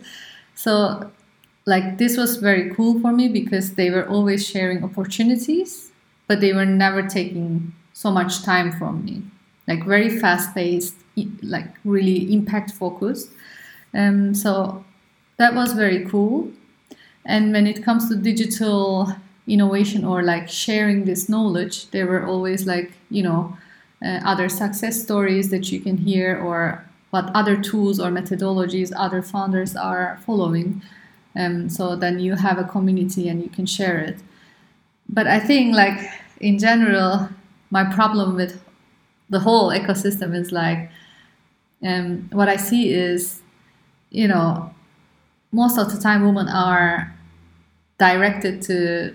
So, 0.55 1.11
like, 1.67 1.99
this 1.99 2.17
was 2.17 2.37
very 2.37 2.75
cool 2.75 3.01
for 3.01 3.13
me 3.13 3.29
because 3.29 3.75
they 3.75 3.91
were 3.91 4.07
always 4.09 4.47
sharing 4.47 4.83
opportunities, 4.85 5.91
but 6.27 6.41
they 6.41 6.53
were 6.53 6.67
never 6.67 7.03
taking 7.03 7.73
so 7.93 8.11
much 8.11 8.43
time 8.43 8.73
from 8.73 9.05
me. 9.05 9.23
Like, 9.69 9.85
very 9.85 10.19
fast 10.19 10.55
paced, 10.55 10.95
like, 11.43 11.69
really 11.85 12.33
impact 12.33 12.73
focused. 12.73 13.31
Um, 13.95 14.35
so, 14.35 14.85
that 15.39 15.55
was 15.55 15.73
very 15.75 16.05
cool. 16.07 16.51
And 17.25 17.53
when 17.53 17.67
it 17.67 17.85
comes 17.85 18.09
to 18.09 18.17
digital 18.17 19.15
innovation 19.47 20.05
or 20.05 20.23
like 20.23 20.49
sharing 20.49 21.05
this 21.05 21.29
knowledge 21.29 21.91
there 21.91 22.07
were 22.07 22.25
always 22.25 22.65
like 22.65 22.93
you 23.11 23.25
know 23.25 23.57
uh, 24.05 24.21
other 24.25 24.49
success 24.49 25.03
stories 25.03 25.51
that 25.51 25.73
you 25.73 25.81
can 25.81 25.97
hear 25.97 26.39
or 26.39 26.85
what 27.11 27.29
other 27.35 27.61
tools 27.61 27.99
or 27.99 28.09
methodologies 28.11 28.93
other 28.97 29.21
founders 29.21 29.75
are 29.75 30.21
following 30.25 30.81
um, 31.37 31.69
so 31.69 31.97
then 31.97 32.19
you 32.19 32.35
have 32.35 32.59
a 32.59 32.65
community 32.65 33.29
and 33.29 33.43
you 33.43 33.49
can 33.49 33.67
share 33.67 33.99
it. 33.99 34.19
But 35.09 35.27
i 35.27 35.39
think 35.39 35.75
like 35.75 35.99
in 36.41 36.59
general 36.59 37.29
my 37.71 37.85
problem 37.85 38.35
with 38.35 38.61
the 39.31 39.41
whole 39.41 39.71
ecosystem 39.71 40.35
is 40.35 40.53
like 40.53 40.91
um, 41.85 42.29
what 42.33 42.49
i 42.49 42.57
see 42.57 42.93
is 42.93 43.41
you 44.11 44.29
know 44.29 44.73
most 45.53 45.79
of 45.79 45.93
the 45.95 46.01
time 46.01 46.25
women 46.25 46.49
are 46.49 47.15
directed 47.99 48.63
to 48.63 49.15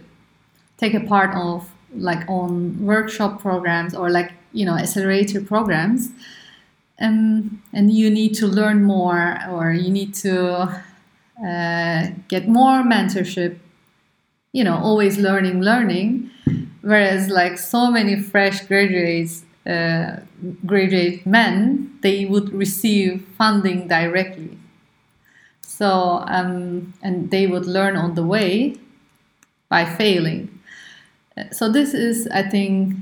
take 0.77 0.93
a 0.93 0.99
part 1.01 1.36
of 1.36 1.69
like 1.95 2.27
on 2.30 2.80
workshop 2.86 3.41
programs 3.41 3.95
or 3.95 4.10
like 4.10 4.32
you 4.53 4.65
know 4.65 4.75
accelerator 4.75 5.41
programs. 5.41 6.10
Um, 6.99 7.62
and 7.73 7.91
you 7.91 8.10
need 8.10 8.34
to 8.36 8.47
learn 8.47 8.84
more 8.84 9.38
or 9.51 9.71
you 9.71 9.91
need 9.91 10.15
to 10.15 10.84
uh, 11.45 12.08
get 12.28 12.47
more 12.47 12.84
mentorship 12.84 13.58
you 14.52 14.63
know 14.63 14.78
always 14.78 15.17
learning 15.17 15.62
learning 15.62 16.30
whereas 16.82 17.30
like 17.30 17.58
so 17.58 17.91
many 17.91 18.19
fresh 18.19 18.62
graduates 18.65 19.43
uh, 19.65 20.17
graduate 20.65 21.26
men 21.26 21.91
they 22.02 22.26
would 22.26 22.52
receive 22.54 23.26
funding 23.38 23.88
directly 23.88 24.58
so 25.62 26.23
um, 26.28 26.93
and 27.04 27.30
they 27.30 27.45
would 27.45 27.65
learn 27.65 27.95
on 27.95 28.15
the 28.15 28.23
way 28.23 28.76
by 29.69 29.84
failing 29.86 30.58
so 31.52 31.69
this 31.71 31.93
is, 31.93 32.28
I 32.28 32.43
think, 32.43 32.95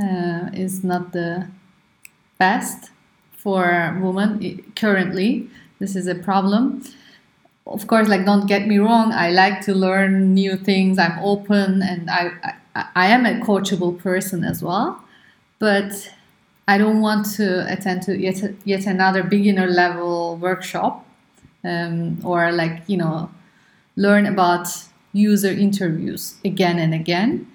uh, 0.00 0.50
is 0.52 0.82
not 0.82 1.12
the 1.12 1.48
best 2.38 2.90
for 3.32 3.98
women 4.00 4.72
currently. 4.74 5.48
This 5.78 5.96
is 5.96 6.06
a 6.06 6.14
problem. 6.14 6.82
Of 7.66 7.86
course, 7.86 8.08
like 8.08 8.26
don't 8.26 8.46
get 8.46 8.66
me 8.68 8.78
wrong. 8.78 9.12
I 9.12 9.30
like 9.30 9.62
to 9.62 9.74
learn 9.74 10.34
new 10.34 10.56
things. 10.56 10.98
I'm 10.98 11.18
open, 11.20 11.82
and 11.82 12.10
I 12.10 12.30
I, 12.74 12.86
I 12.94 13.06
am 13.06 13.24
a 13.24 13.40
coachable 13.40 13.98
person 13.98 14.44
as 14.44 14.62
well. 14.62 15.02
But 15.58 16.12
I 16.68 16.78
don't 16.78 17.00
want 17.00 17.26
to 17.36 17.70
attend 17.72 18.02
to 18.02 18.18
yet 18.18 18.42
yet 18.64 18.86
another 18.86 19.22
beginner 19.22 19.66
level 19.66 20.36
workshop, 20.36 21.06
um, 21.64 22.18
or 22.24 22.52
like 22.52 22.82
you 22.86 22.98
know, 22.98 23.30
learn 23.96 24.26
about 24.26 24.68
user 25.12 25.50
interviews 25.52 26.36
again 26.44 26.78
and 26.78 26.94
again. 26.94 27.46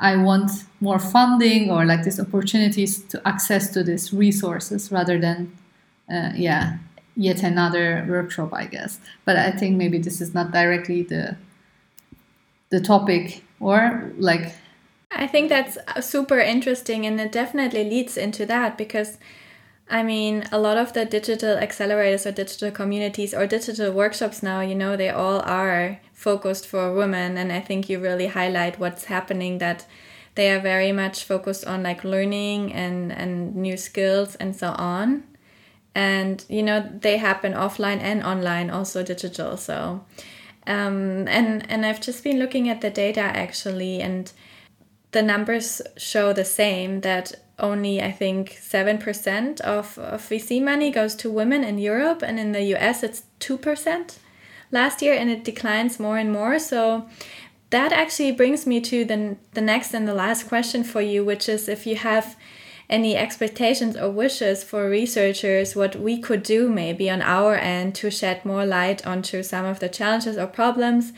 I 0.00 0.16
want 0.16 0.50
more 0.80 0.98
funding 0.98 1.70
or 1.70 1.86
like 1.86 2.04
these 2.04 2.20
opportunities 2.20 3.02
to 3.04 3.22
access 3.26 3.70
to 3.74 3.82
these 3.84 4.12
resources 4.12 4.92
rather 4.92 5.18
than, 5.18 5.56
uh, 6.12 6.32
yeah, 6.36 6.78
yet 7.16 7.42
another 7.42 8.06
workshop, 8.08 8.52
I 8.52 8.66
guess. 8.66 9.00
But 9.24 9.36
I 9.36 9.50
think 9.50 9.76
maybe 9.76 9.98
this 9.98 10.20
is 10.20 10.34
not 10.34 10.52
directly 10.52 11.02
the 11.02 11.36
the 12.70 12.80
topic 12.80 13.42
or 13.60 14.12
like. 14.18 14.54
I 15.10 15.26
think 15.26 15.48
that's 15.48 15.78
uh, 15.88 16.00
super 16.00 16.38
interesting, 16.38 17.06
and 17.06 17.20
it 17.20 17.32
definitely 17.32 17.84
leads 17.84 18.16
into 18.16 18.46
that 18.46 18.76
because. 18.78 19.18
I 19.88 20.02
mean, 20.02 20.42
a 20.50 20.58
lot 20.58 20.78
of 20.78 20.94
the 20.94 21.04
digital 21.04 21.56
accelerators 21.58 22.26
or 22.26 22.32
digital 22.32 22.72
communities 22.72 23.32
or 23.32 23.46
digital 23.46 23.92
workshops 23.92 24.42
now, 24.42 24.60
you 24.60 24.74
know, 24.74 24.96
they 24.96 25.10
all 25.10 25.38
are 25.42 26.00
focused 26.16 26.66
for 26.66 26.94
women 26.94 27.36
and 27.36 27.52
i 27.52 27.60
think 27.60 27.90
you 27.90 27.98
really 27.98 28.28
highlight 28.28 28.80
what's 28.80 29.04
happening 29.04 29.58
that 29.58 29.84
they 30.34 30.50
are 30.50 30.58
very 30.58 30.90
much 30.90 31.24
focused 31.24 31.66
on 31.66 31.82
like 31.82 32.02
learning 32.04 32.72
and 32.72 33.12
and 33.12 33.54
new 33.54 33.76
skills 33.76 34.34
and 34.36 34.56
so 34.56 34.68
on 34.78 35.22
and 35.96 36.44
you 36.48 36.62
know 36.62 36.88
they 37.00 37.16
happen 37.16 37.52
offline 37.52 38.00
and 38.00 38.22
online 38.22 38.70
also 38.70 39.02
digital 39.02 39.56
so 39.56 40.04
um, 40.66 41.26
and 41.28 41.68
and 41.70 41.86
i've 41.86 42.00
just 42.00 42.22
been 42.22 42.38
looking 42.38 42.68
at 42.68 42.80
the 42.80 42.90
data 42.90 43.20
actually 43.20 44.00
and 44.00 44.32
the 45.12 45.22
numbers 45.22 45.80
show 45.96 46.32
the 46.32 46.44
same 46.44 47.00
that 47.00 47.32
only 47.58 48.02
i 48.02 48.12
think 48.12 48.50
7% 48.50 49.60
of, 49.62 49.98
of 49.98 50.20
vc 50.28 50.62
money 50.62 50.90
goes 50.90 51.14
to 51.14 51.30
women 51.30 51.64
in 51.64 51.78
europe 51.78 52.22
and 52.22 52.38
in 52.38 52.52
the 52.52 52.60
us 52.76 53.02
it's 53.02 53.22
2% 53.40 54.18
last 54.70 55.02
year 55.02 55.14
and 55.14 55.30
it 55.30 55.44
declines 55.44 56.00
more 56.00 56.18
and 56.18 56.32
more. 56.32 56.58
So 56.58 57.08
that 57.70 57.92
actually 57.92 58.32
brings 58.32 58.66
me 58.66 58.80
to 58.82 59.04
the, 59.04 59.36
the 59.52 59.60
next 59.60 59.94
and 59.94 60.06
the 60.06 60.14
last 60.14 60.48
question 60.48 60.84
for 60.84 61.00
you, 61.00 61.24
which 61.24 61.48
is 61.48 61.68
if 61.68 61.86
you 61.86 61.96
have 61.96 62.36
any 62.88 63.16
expectations 63.16 63.96
or 63.96 64.10
wishes 64.10 64.62
for 64.62 64.88
researchers, 64.88 65.74
what 65.74 65.96
we 65.96 66.18
could 66.18 66.42
do 66.42 66.68
maybe 66.68 67.10
on 67.10 67.20
our 67.22 67.56
end 67.56 67.94
to 67.96 68.10
shed 68.10 68.44
more 68.44 68.64
light 68.64 69.04
onto 69.06 69.42
some 69.42 69.64
of 69.64 69.80
the 69.80 69.88
challenges 69.88 70.38
or 70.38 70.46
problems. 70.46 71.12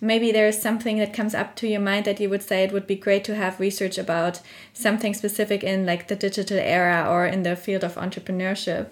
Maybe 0.00 0.32
there 0.32 0.48
is 0.48 0.60
something 0.60 0.98
that 0.98 1.14
comes 1.14 1.32
up 1.32 1.54
to 1.56 1.68
your 1.68 1.80
mind 1.80 2.06
that 2.06 2.18
you 2.18 2.28
would 2.28 2.42
say 2.42 2.64
it 2.64 2.72
would 2.72 2.88
be 2.88 2.96
great 2.96 3.22
to 3.24 3.36
have 3.36 3.60
research 3.60 3.98
about 3.98 4.40
something 4.72 5.14
specific 5.14 5.62
in 5.62 5.86
like 5.86 6.08
the 6.08 6.16
digital 6.16 6.58
era 6.58 7.06
or 7.08 7.24
in 7.24 7.44
the 7.44 7.54
field 7.54 7.84
of 7.84 7.94
entrepreneurship. 7.94 8.88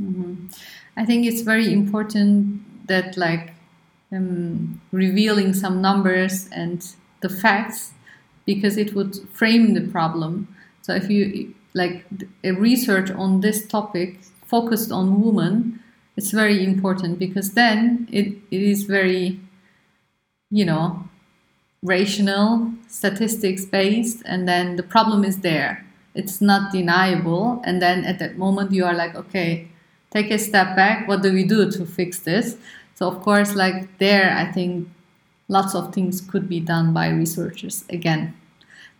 Mm 0.00 0.14
-hmm. 0.14 0.36
I 0.96 1.04
think 1.04 1.26
it's 1.26 1.42
very 1.42 1.72
important 1.72 2.60
that 2.86 3.16
like 3.16 3.52
um, 4.12 4.80
revealing 4.92 5.54
some 5.54 5.80
numbers 5.80 6.48
and 6.52 6.94
the 7.20 7.28
facts 7.28 7.92
because 8.46 8.80
it 8.80 8.92
would 8.94 9.16
frame 9.32 9.74
the 9.74 9.80
problem. 9.90 10.46
So 10.82 10.94
if 10.94 11.10
you 11.10 11.54
like 11.74 12.04
a 12.42 12.52
research 12.52 13.10
on 13.10 13.40
this 13.40 13.66
topic 13.66 14.20
focused 14.46 14.92
on 14.92 15.20
women 15.20 15.80
it's 16.16 16.30
very 16.30 16.64
important 16.64 17.18
because 17.18 17.52
then 17.52 18.08
it, 18.12 18.36
it 18.50 18.62
is 18.62 18.84
very 18.84 19.40
you 20.50 20.64
know 20.64 21.08
rational 21.82 22.72
statistics 22.88 23.64
based 23.64 24.22
and 24.24 24.48
then 24.48 24.76
the 24.76 24.82
problem 24.82 25.22
is 25.22 25.38
there. 25.38 25.84
It's 26.14 26.40
not 26.40 26.72
deniable 26.72 27.60
and 27.64 27.82
then 27.82 28.04
at 28.04 28.18
that 28.20 28.38
moment 28.38 28.72
you 28.72 28.84
are 28.84 28.94
like 28.94 29.14
okay 29.14 29.68
take 30.12 30.30
a 30.30 30.38
step 30.38 30.76
back 30.76 31.08
what 31.08 31.22
do 31.22 31.32
we 31.32 31.44
do 31.44 31.70
to 31.72 31.84
fix 31.84 32.20
this? 32.20 32.56
So 32.94 33.08
of 33.08 33.20
course 33.22 33.54
like 33.54 33.98
there 33.98 34.32
i 34.36 34.50
think 34.50 34.88
lots 35.48 35.74
of 35.74 35.92
things 35.92 36.20
could 36.20 36.48
be 36.48 36.60
done 36.60 36.94
by 36.94 37.08
researchers 37.08 37.84
again. 37.90 38.34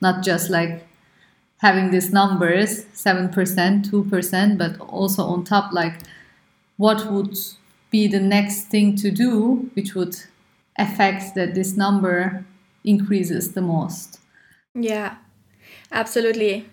Not 0.00 0.24
just 0.24 0.50
like 0.50 0.86
having 1.58 1.90
these 1.90 2.12
numbers 2.12 2.84
7% 2.86 3.32
2% 3.32 4.58
but 4.58 4.80
also 4.80 5.24
on 5.24 5.44
top 5.44 5.72
like 5.72 6.00
what 6.76 7.10
would 7.10 7.36
be 7.90 8.06
the 8.06 8.20
next 8.20 8.64
thing 8.64 8.96
to 8.96 9.10
do 9.10 9.70
which 9.74 9.94
would 9.94 10.16
affect 10.78 11.34
that 11.34 11.54
this 11.54 11.76
number 11.76 12.44
increases 12.84 13.52
the 13.52 13.62
most 13.62 14.18
yeah 14.74 15.16
absolutely 15.92 16.66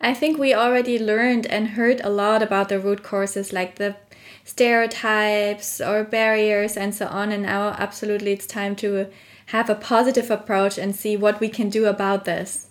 I 0.00 0.12
think 0.12 0.38
we 0.38 0.54
already 0.54 0.98
learned 0.98 1.46
and 1.46 1.68
heard 1.68 2.00
a 2.02 2.10
lot 2.10 2.42
about 2.42 2.68
the 2.68 2.78
root 2.78 3.02
causes 3.02 3.52
like 3.52 3.76
the 3.76 3.96
stereotypes 4.44 5.80
or 5.80 6.04
barriers 6.04 6.76
and 6.76 6.94
so 6.94 7.06
on. 7.06 7.32
And 7.32 7.44
now, 7.44 7.70
absolutely, 7.70 8.32
it's 8.32 8.46
time 8.46 8.76
to 8.76 9.06
have 9.46 9.70
a 9.70 9.74
positive 9.74 10.30
approach 10.30 10.76
and 10.76 10.94
see 10.94 11.16
what 11.16 11.40
we 11.40 11.48
can 11.48 11.70
do 11.70 11.86
about 11.86 12.24
this. 12.24 12.68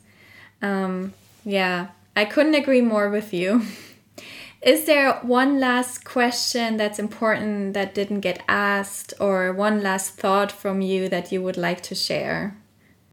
Um, 0.62 1.14
yeah, 1.46 1.88
I 2.16 2.26
couldn't 2.26 2.56
agree 2.56 2.82
more 2.82 3.10
with 3.10 3.34
you. 3.34 3.62
Is 4.62 4.86
there 4.86 5.20
one 5.22 5.60
last 5.60 6.04
question 6.04 6.78
that's 6.78 6.98
important 6.98 7.76
that 7.76 7.94
didn't 7.94 8.22
get 8.22 8.44
asked, 8.48 9.14
or 9.20 9.54
one 9.54 9.84
last 9.84 10.18
thought 10.18 10.52
from 10.52 10.82
you 10.82 11.08
that 11.10 11.32
you 11.32 11.42
would 11.44 11.58
like 11.58 11.82
to 11.82 11.96
share? 11.96 12.58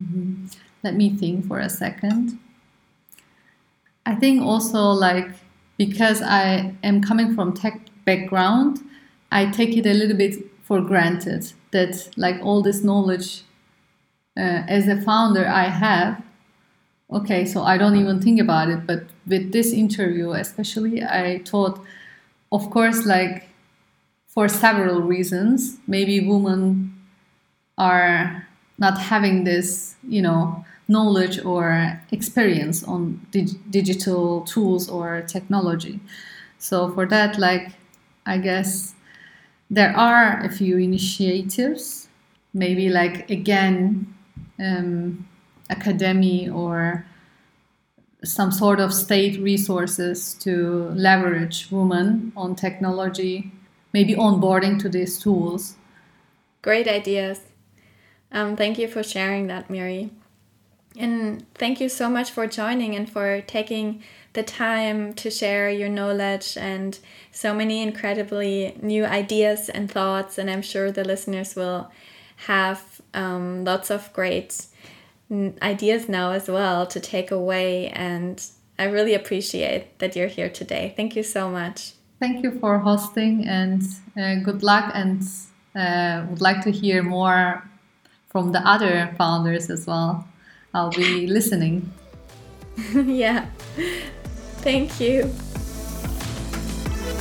Mm 0.02 0.08
-hmm. 0.12 0.58
Let 0.82 0.94
me 0.94 1.10
think 1.18 1.46
for 1.46 1.58
a 1.60 1.68
second. 1.68 2.38
I 4.06 4.14
think 4.14 4.42
also 4.42 4.92
like 4.92 5.30
because 5.76 6.22
I 6.22 6.74
am 6.82 7.02
coming 7.02 7.34
from 7.34 7.52
tech 7.52 7.80
background, 8.04 8.78
I 9.30 9.46
take 9.50 9.76
it 9.76 9.86
a 9.86 9.94
little 9.94 10.16
bit 10.16 10.34
for 10.62 10.80
granted 10.80 11.52
that 11.70 12.08
like 12.16 12.40
all 12.42 12.62
this 12.62 12.82
knowledge 12.82 13.42
uh, 14.36 14.62
as 14.68 14.88
a 14.88 15.00
founder 15.00 15.46
I 15.46 15.68
have. 15.68 16.22
Okay, 17.12 17.44
so 17.44 17.62
I 17.62 17.77
don't 17.77 17.96
even 17.96 18.20
think 18.22 18.40
about 18.40 18.70
it. 18.70 18.87
But 18.87 19.05
with 19.27 19.53
this 19.53 19.72
interview, 19.72 20.33
especially, 20.33 21.03
I 21.03 21.42
thought, 21.44 21.81
of 22.53 22.70
course, 22.70 23.07
like 23.07 23.48
for 24.29 24.48
several 24.48 25.03
reasons, 25.03 25.79
maybe 25.87 26.20
women 26.27 26.94
are 27.79 28.46
not 28.79 28.98
having 29.01 29.44
this, 29.44 29.96
you 30.09 30.22
know, 30.22 30.64
knowledge 30.88 31.44
or 31.44 32.01
experience 32.12 32.85
on 32.85 33.20
dig- 33.33 33.70
digital 33.70 34.42
tools 34.42 34.88
or 34.88 35.22
technology. 35.22 36.01
So 36.59 36.90
for 36.92 37.07
that, 37.07 37.38
like 37.38 37.72
I 38.27 38.38
guess 38.38 38.94
there 39.70 39.96
are 39.96 40.40
a 40.44 40.51
few 40.51 40.79
initiatives, 40.79 42.09
maybe 42.55 42.90
like 42.90 43.31
again, 43.31 44.14
um, 44.61 45.27
academy 45.72 46.48
or 46.48 47.04
some 48.24 48.52
sort 48.52 48.80
of 48.80 48.94
state 48.94 49.40
resources 49.40 50.35
to 50.35 50.92
leverage 50.94 51.68
women 51.70 52.32
on 52.37 52.54
technology, 52.54 53.50
maybe 53.92 54.14
onboarding 54.14 54.78
to 54.80 54.88
these 54.88 55.18
tools. 55.18 55.74
Great 56.62 56.87
ideas. 56.87 57.40
Um, 58.30 58.56
thank 58.56 58.78
you 58.78 58.88
for 58.88 59.02
sharing 59.02 59.48
that, 59.48 59.68
Mary. 59.68 60.11
And 60.96 61.46
thank 61.54 61.80
you 61.80 61.88
so 61.88 62.08
much 62.08 62.30
for 62.30 62.46
joining 62.46 62.94
and 62.94 63.11
for 63.11 63.40
taking 63.40 64.02
the 64.35 64.42
time 64.42 65.12
to 65.14 65.30
share 65.30 65.70
your 65.70 65.88
knowledge 65.88 66.56
and 66.56 66.98
so 67.30 67.54
many 67.54 67.82
incredibly 67.82 68.76
new 68.80 69.04
ideas 69.04 69.68
and 69.68 69.90
thoughts. 69.90 70.38
And 70.38 70.50
I'm 70.50 70.62
sure 70.62 70.90
the 70.90 71.04
listeners 71.04 71.54
will 71.54 71.90
have 72.46 73.00
um, 73.14 73.64
lots 73.64 73.90
of 73.90 74.12
great 74.12 74.66
ideas 75.62 76.08
now 76.08 76.32
as 76.32 76.48
well 76.48 76.86
to 76.86 77.00
take 77.00 77.30
away. 77.30 77.88
And 77.88 78.44
I 78.78 78.84
really 78.84 79.14
appreciate 79.14 79.98
that 79.98 80.16
you're 80.16 80.28
here 80.28 80.48
today. 80.48 80.92
Thank 80.96 81.16
you 81.16 81.22
so 81.22 81.50
much. 81.50 81.92
Thank 82.20 82.42
you 82.44 82.58
for 82.60 82.78
hosting 82.78 83.46
and 83.48 83.82
uh, 84.16 84.36
good 84.36 84.62
luck. 84.62 84.92
And 84.94 85.22
uh, 85.74 86.26
would 86.28 86.40
like 86.40 86.62
to 86.62 86.70
hear 86.70 87.02
more 87.02 87.68
from 88.28 88.52
the 88.52 88.60
other 88.60 89.14
founders 89.18 89.70
as 89.70 89.86
well. 89.86 90.26
I'll 90.74 90.90
be 90.90 91.26
listening. 91.26 91.92
yeah. 92.94 93.46
Thank 94.62 95.00
you. 95.00 95.30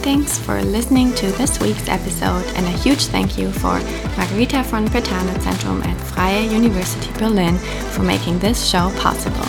Thanks 0.03 0.39
for 0.39 0.59
listening 0.63 1.13
to 1.13 1.27
this 1.33 1.59
week's 1.59 1.87
episode, 1.87 2.43
and 2.55 2.65
a 2.65 2.71
huge 2.71 3.05
thank 3.05 3.37
you 3.37 3.51
for 3.51 3.79
Margherita 4.17 4.63
von 4.63 4.87
Brentano 4.87 5.31
Zentrum 5.35 5.85
at 5.85 5.95
Freie 6.01 6.47
University 6.47 7.11
Berlin 7.19 7.57
for 7.91 8.01
making 8.01 8.39
this 8.39 8.67
show 8.67 8.91
possible. 8.97 9.45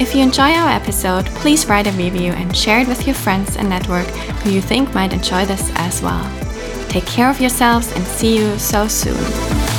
If 0.00 0.14
you 0.14 0.22
enjoy 0.22 0.52
our 0.52 0.70
episode, 0.70 1.26
please 1.42 1.66
write 1.66 1.88
a 1.88 1.92
review 1.92 2.32
and 2.32 2.56
share 2.56 2.80
it 2.80 2.88
with 2.88 3.06
your 3.06 3.16
friends 3.16 3.56
and 3.56 3.68
network 3.68 4.06
who 4.44 4.50
you 4.50 4.60
think 4.60 4.94
might 4.94 5.12
enjoy 5.12 5.46
this 5.46 5.70
as 5.74 6.00
well. 6.00 6.24
Take 6.88 7.06
care 7.06 7.28
of 7.28 7.40
yourselves 7.40 7.90
and 7.92 8.06
see 8.06 8.38
you 8.38 8.56
so 8.60 8.86
soon. 8.86 9.71